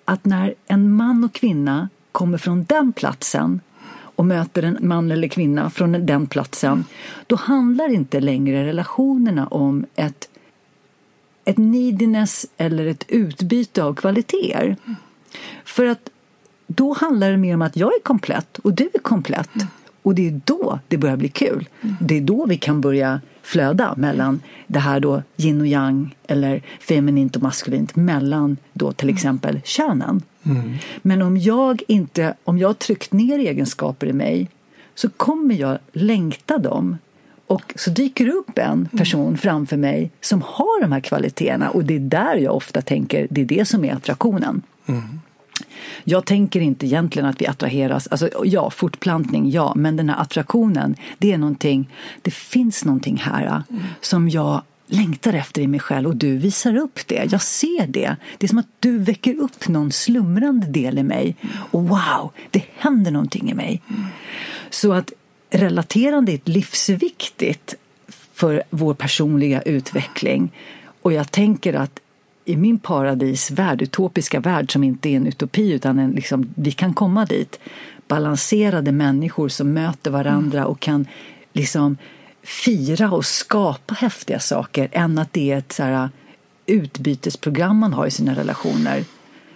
[0.06, 3.62] att när en man och kvinna kommer från den platsen
[4.16, 6.86] och möter en man eller kvinna från den platsen,
[7.28, 10.30] då handlar inte längre relationerna om ett,
[11.46, 14.78] ett neediness eller ett utbyte av kvaliteter.
[15.66, 16.10] För att
[16.68, 19.50] då handlar det mer om att jag är komplett och du är komplett.
[20.04, 21.70] Och det är då det börjar bli kul.
[21.99, 26.62] Det är då vi kan börja flöda mellan det här då yin och yang eller
[26.80, 30.22] feminint och maskulint mellan då till exempel könen.
[30.43, 30.74] Mm.
[31.01, 34.49] Men om jag inte, om jag tryckt ner egenskaper i mig
[34.95, 36.97] så kommer jag längta dem
[37.47, 39.38] och så dyker det upp en person mm.
[39.38, 43.41] framför mig som har de här kvaliteterna och det är där jag ofta tänker, det
[43.41, 44.62] är det som är attraktionen.
[44.86, 45.20] Mm.
[46.04, 50.95] Jag tänker inte egentligen att vi attraheras, alltså ja, fortplantning, ja, men den här attraktionen,
[51.18, 51.89] det är någonting,
[52.22, 53.84] det finns någonting här mm.
[54.01, 57.28] som jag längtar efter i mig själv och du visar upp det.
[57.32, 58.16] Jag ser det.
[58.38, 61.36] Det är som att du väcker upp någon slumrande del i mig
[61.72, 63.82] och wow, det händer någonting i mig.
[63.89, 64.06] Mm.
[64.70, 65.12] Så att
[65.49, 67.76] relaterande är livsviktigt
[68.34, 70.51] för vår personliga utveckling.
[71.01, 71.99] Och jag tänker att
[72.46, 76.94] i min paradisvärld, utopiska värld som inte är en utopi utan en, liksom, vi kan
[76.94, 77.60] komma dit.
[78.08, 80.72] Balanserade människor som möter varandra mm.
[80.72, 81.06] och kan
[81.54, 81.98] liksom
[82.44, 86.10] fira och skapa häftiga saker än att det är ett så här, äh,
[86.66, 89.04] utbytesprogram man har i sina relationer.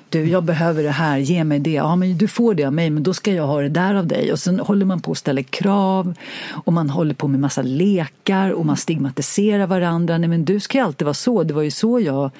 [0.10, 1.72] Du, jag behöver det här, ge mig det.
[1.72, 4.08] Ja, men du får det av mig, men då ska jag ha det där av
[4.08, 4.32] dig.
[4.32, 6.14] Och sen håller man på och ställer krav
[6.50, 10.18] och man håller på med massa lekar och man stigmatiserar varandra.
[10.18, 11.44] Nej, men du ska ju alltid vara så.
[11.44, 12.32] Det var ju så jag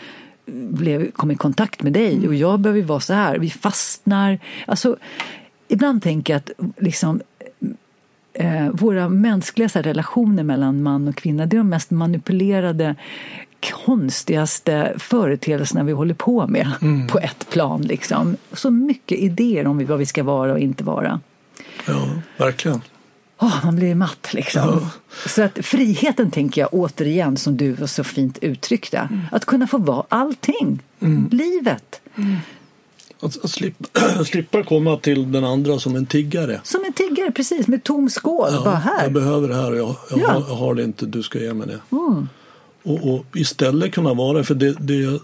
[0.48, 3.38] blev, kom i kontakt med dig och jag behöver vara så här.
[3.38, 4.40] Vi fastnar.
[4.66, 4.98] Alltså,
[5.68, 7.22] ibland tänker jag att liksom,
[8.34, 12.96] eh, våra mänskliga här, relationer mellan man och kvinna det är de mest manipulerade
[13.86, 17.08] konstigaste företeelserna vi håller på med mm.
[17.08, 17.82] på ett plan.
[17.82, 18.38] Liksom.
[18.54, 21.20] Så mycket idéer om vad vi ska vara och inte vara.
[21.88, 22.82] Ja, verkligen
[23.40, 24.62] oh, man blir matt liksom.
[24.62, 24.90] Ja.
[25.30, 28.98] Så att friheten tänker jag återigen som du så fint uttryckte.
[28.98, 29.22] Mm.
[29.32, 30.84] Att kunna få vara allting.
[31.00, 31.30] Mm.
[31.32, 32.02] Livet.
[32.16, 32.36] Mm.
[33.20, 36.62] Att, att, slippa, slippa komma till den andra som en tiggare.
[36.64, 37.68] Som en tiggare, precis.
[37.68, 38.50] Med tom skål.
[38.52, 39.04] Ja, bara här.
[39.04, 40.32] Jag behöver det här och jag, jag, ja.
[40.32, 41.06] har, jag har, det inte.
[41.06, 41.96] Du ska ge mig det.
[41.96, 42.30] Mm.
[42.84, 45.22] Och, och, istället kunna vara, för det, det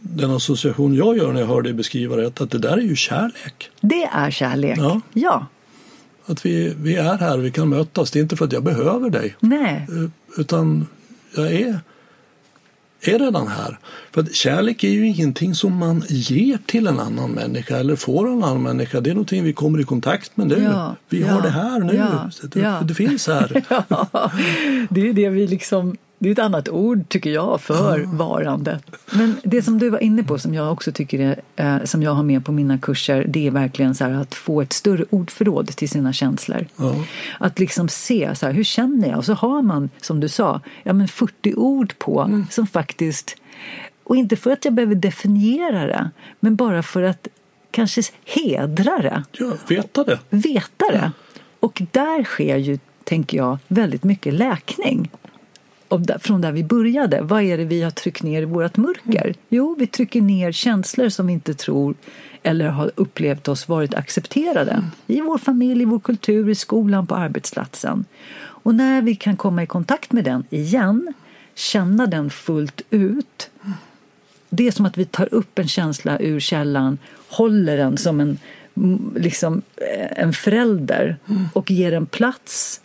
[0.00, 2.96] den association jag gör när jag hör dig beskriva det, att det där är ju
[2.96, 3.70] kärlek.
[3.80, 5.00] Det är kärlek, ja.
[5.12, 5.46] ja.
[6.28, 8.10] Att vi, vi är här, vi kan mötas.
[8.10, 9.36] Det är inte för att jag behöver dig.
[9.40, 9.86] Nej.
[9.88, 10.86] Eh, utan
[11.36, 11.80] jag är,
[13.00, 13.78] är redan här.
[14.14, 18.28] För att kärlek är ju ingenting som man ger till en annan människa eller får
[18.28, 19.00] en annan människa.
[19.00, 20.62] Det är någonting vi kommer i kontakt med nu.
[20.62, 21.94] Ja, vi ja, har det här nu.
[21.94, 23.48] Ja, det, det, finns här.
[24.94, 28.16] det är det vi liksom det är ett annat ord, tycker jag, för oh.
[28.16, 28.84] varandet.
[29.12, 31.20] Men det som du var inne på, som jag också tycker
[31.56, 34.62] är, eh, som jag har med på mina kurser, det är verkligen så att få
[34.62, 36.66] ett större ordförråd till sina känslor.
[36.76, 37.02] Oh.
[37.40, 39.18] Att liksom se, så här, hur känner jag?
[39.18, 42.46] Och så har man, som du sa, ja, men 40 ord på mm.
[42.50, 43.36] som faktiskt,
[44.04, 46.10] och inte för att jag behöver definiera det,
[46.40, 47.28] men bara för att
[47.70, 49.22] kanske hedra det.
[49.32, 50.18] Ja, veta det.
[50.30, 51.12] Veta det.
[51.60, 55.10] Och där sker ju, tänker jag, väldigt mycket läkning
[56.20, 57.20] från där vi började.
[57.20, 59.24] Vad är det vi har tryckt ner i vårt mörker?
[59.24, 59.34] Mm.
[59.48, 61.94] Jo, vi trycker ner känslor som vi inte tror
[62.42, 64.84] eller har upplevt oss varit accepterade mm.
[65.06, 68.04] i vår familj, i vår kultur, i skolan, på arbetsplatsen.
[68.40, 71.14] Och när vi kan komma i kontakt med den igen,
[71.54, 73.50] känna den fullt ut.
[74.50, 78.38] Det är som att vi tar upp en känsla ur källan, håller den som en,
[79.16, 81.48] liksom, eh, en förälder mm.
[81.52, 82.80] och ger den plats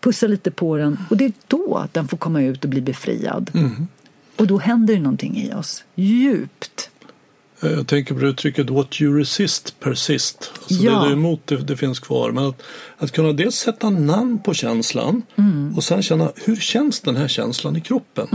[0.00, 3.50] pussa lite på den och det är då den får komma ut och bli befriad.
[3.54, 3.88] Mm.
[4.36, 6.90] Och då händer det någonting i oss, djupt.
[7.60, 10.52] Eh, Jag tänker på uttrycket what you resist persist.
[10.62, 10.92] Alltså Ja.
[10.92, 12.30] Det du är emot det, det finns kvar.
[12.32, 12.62] Men att,
[12.98, 15.22] att kunna dels sätta namn på känslan
[15.76, 18.26] och sen känna hur känns den här känslan i kroppen.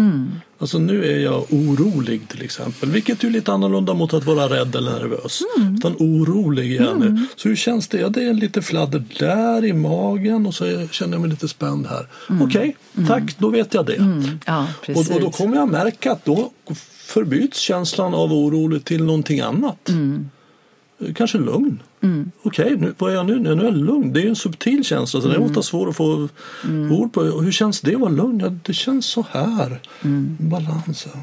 [0.59, 2.89] Alltså nu är jag orolig till exempel.
[2.91, 5.41] Vilket är lite annorlunda mot att vara rädd eller nervös.
[5.77, 7.25] Utan orolig är jag nu.
[7.35, 7.99] Så hur känns det?
[7.99, 11.87] Ja, det är lite fladder där i magen och så känner jag mig lite spänd
[11.87, 12.07] här.
[12.41, 12.75] Okej,
[13.07, 14.21] tack, då vet jag det.
[14.45, 15.09] Ja, precis.
[15.09, 16.51] Och, och då kommer jag märka att då
[17.11, 19.89] förbyts känslan av orolig till någonting annat.
[20.99, 21.83] Eh, Kanske lugn.
[22.43, 23.39] Okej, nu, vad är jag nu?
[23.39, 24.13] Nu är jag lugn.
[24.13, 26.29] Det är ju en subtil känsla så det är ofta svår att få
[26.91, 27.23] ord på.
[27.23, 28.39] Hur känns det att vara lugn?
[28.39, 29.79] Ja, det känns så här.
[30.39, 31.07] Balans.
[31.13, 31.19] ja.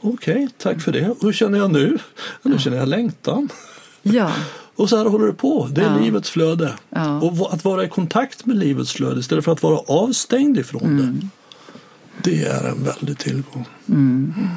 [0.00, 1.14] Okej, tack för det.
[1.22, 1.98] Hur känner jag nu?
[2.42, 3.48] Ja, nu känner jag längtan.
[4.02, 4.32] Ja,
[4.76, 5.68] Och så här håller det på.
[5.72, 5.98] Det är Ja.
[6.04, 6.72] livets flöde.
[6.90, 7.20] Ja.
[7.20, 11.28] Och att vara i kontakt med livets flöde istället för att vara avstängd ifrån det.
[12.30, 13.64] Det är en väldig tillgång.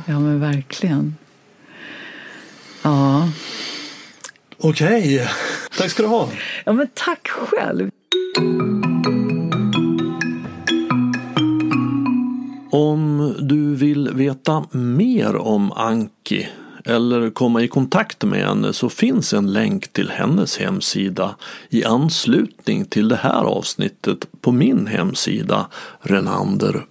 [0.07, 1.15] Ja men verkligen.
[2.81, 3.29] Ja.
[4.57, 5.29] Okej,
[5.77, 6.29] tack ska du ha.
[6.65, 7.89] ja, men tack själv.
[12.71, 16.47] Om du vill veta mer om Anki
[16.85, 21.35] eller komma i kontakt med henne så finns en länk till hennes hemsida
[21.69, 25.67] i anslutning till det här avsnittet på min hemsida
[26.01, 26.83] renander.nu.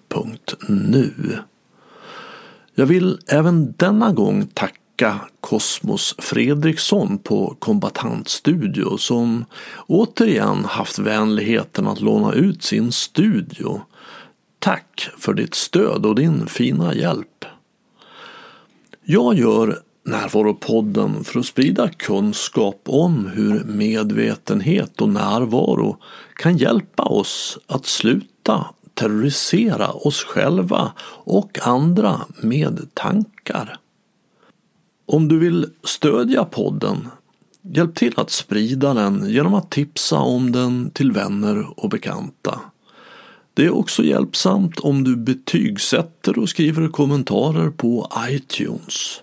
[2.78, 9.44] Jag vill även denna gång tacka Kosmos Fredriksson på Kombatant Studio som
[9.86, 13.80] återigen haft vänligheten att låna ut sin studio.
[14.58, 17.44] Tack för ditt stöd och din fina hjälp.
[19.04, 25.96] Jag gör Närvaropodden för att sprida kunskap om hur medvetenhet och närvaro
[26.36, 28.66] kan hjälpa oss att sluta
[28.96, 30.92] terrorisera oss själva
[31.24, 33.78] och andra med tankar.
[35.06, 37.08] Om du vill stödja podden,
[37.62, 42.60] hjälp till att sprida den genom att tipsa om den till vänner och bekanta.
[43.54, 49.22] Det är också hjälpsamt om du betygsätter och skriver kommentarer på iTunes.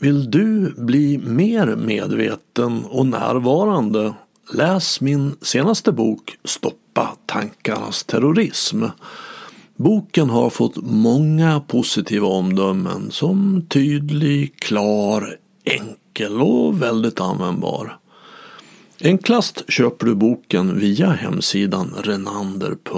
[0.00, 4.14] Vill du bli mer medveten och närvarande?
[4.52, 8.84] Läs min senaste bok Stoppa tankarnas terrorism.
[9.76, 17.98] Boken har fått många positiva omdömen som tydlig, klar, enkel och väldigt användbar.
[19.00, 22.96] Enklast köper du boken via hemsidan renander.nu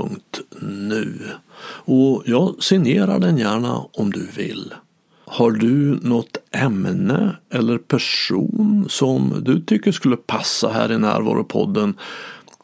[1.85, 4.75] och jag signerar den gärna om du vill.
[5.33, 11.95] Har du något ämne eller person som du tycker skulle passa här i Närvaropodden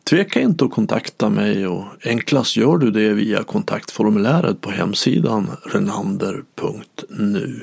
[0.05, 7.63] Tveka inte att kontakta mig och enklast gör du det via kontaktformuläret på hemsidan renander.nu.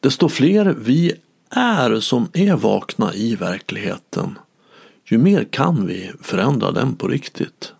[0.00, 1.12] Desto fler vi
[1.50, 4.38] är som är vakna i verkligheten,
[5.04, 7.72] ju mer kan vi förändra den på riktigt.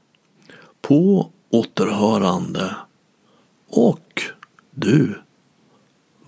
[0.80, 2.76] På återhörande.
[3.70, 4.22] Och
[4.70, 5.14] du,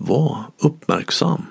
[0.07, 1.45] var uppmärksam.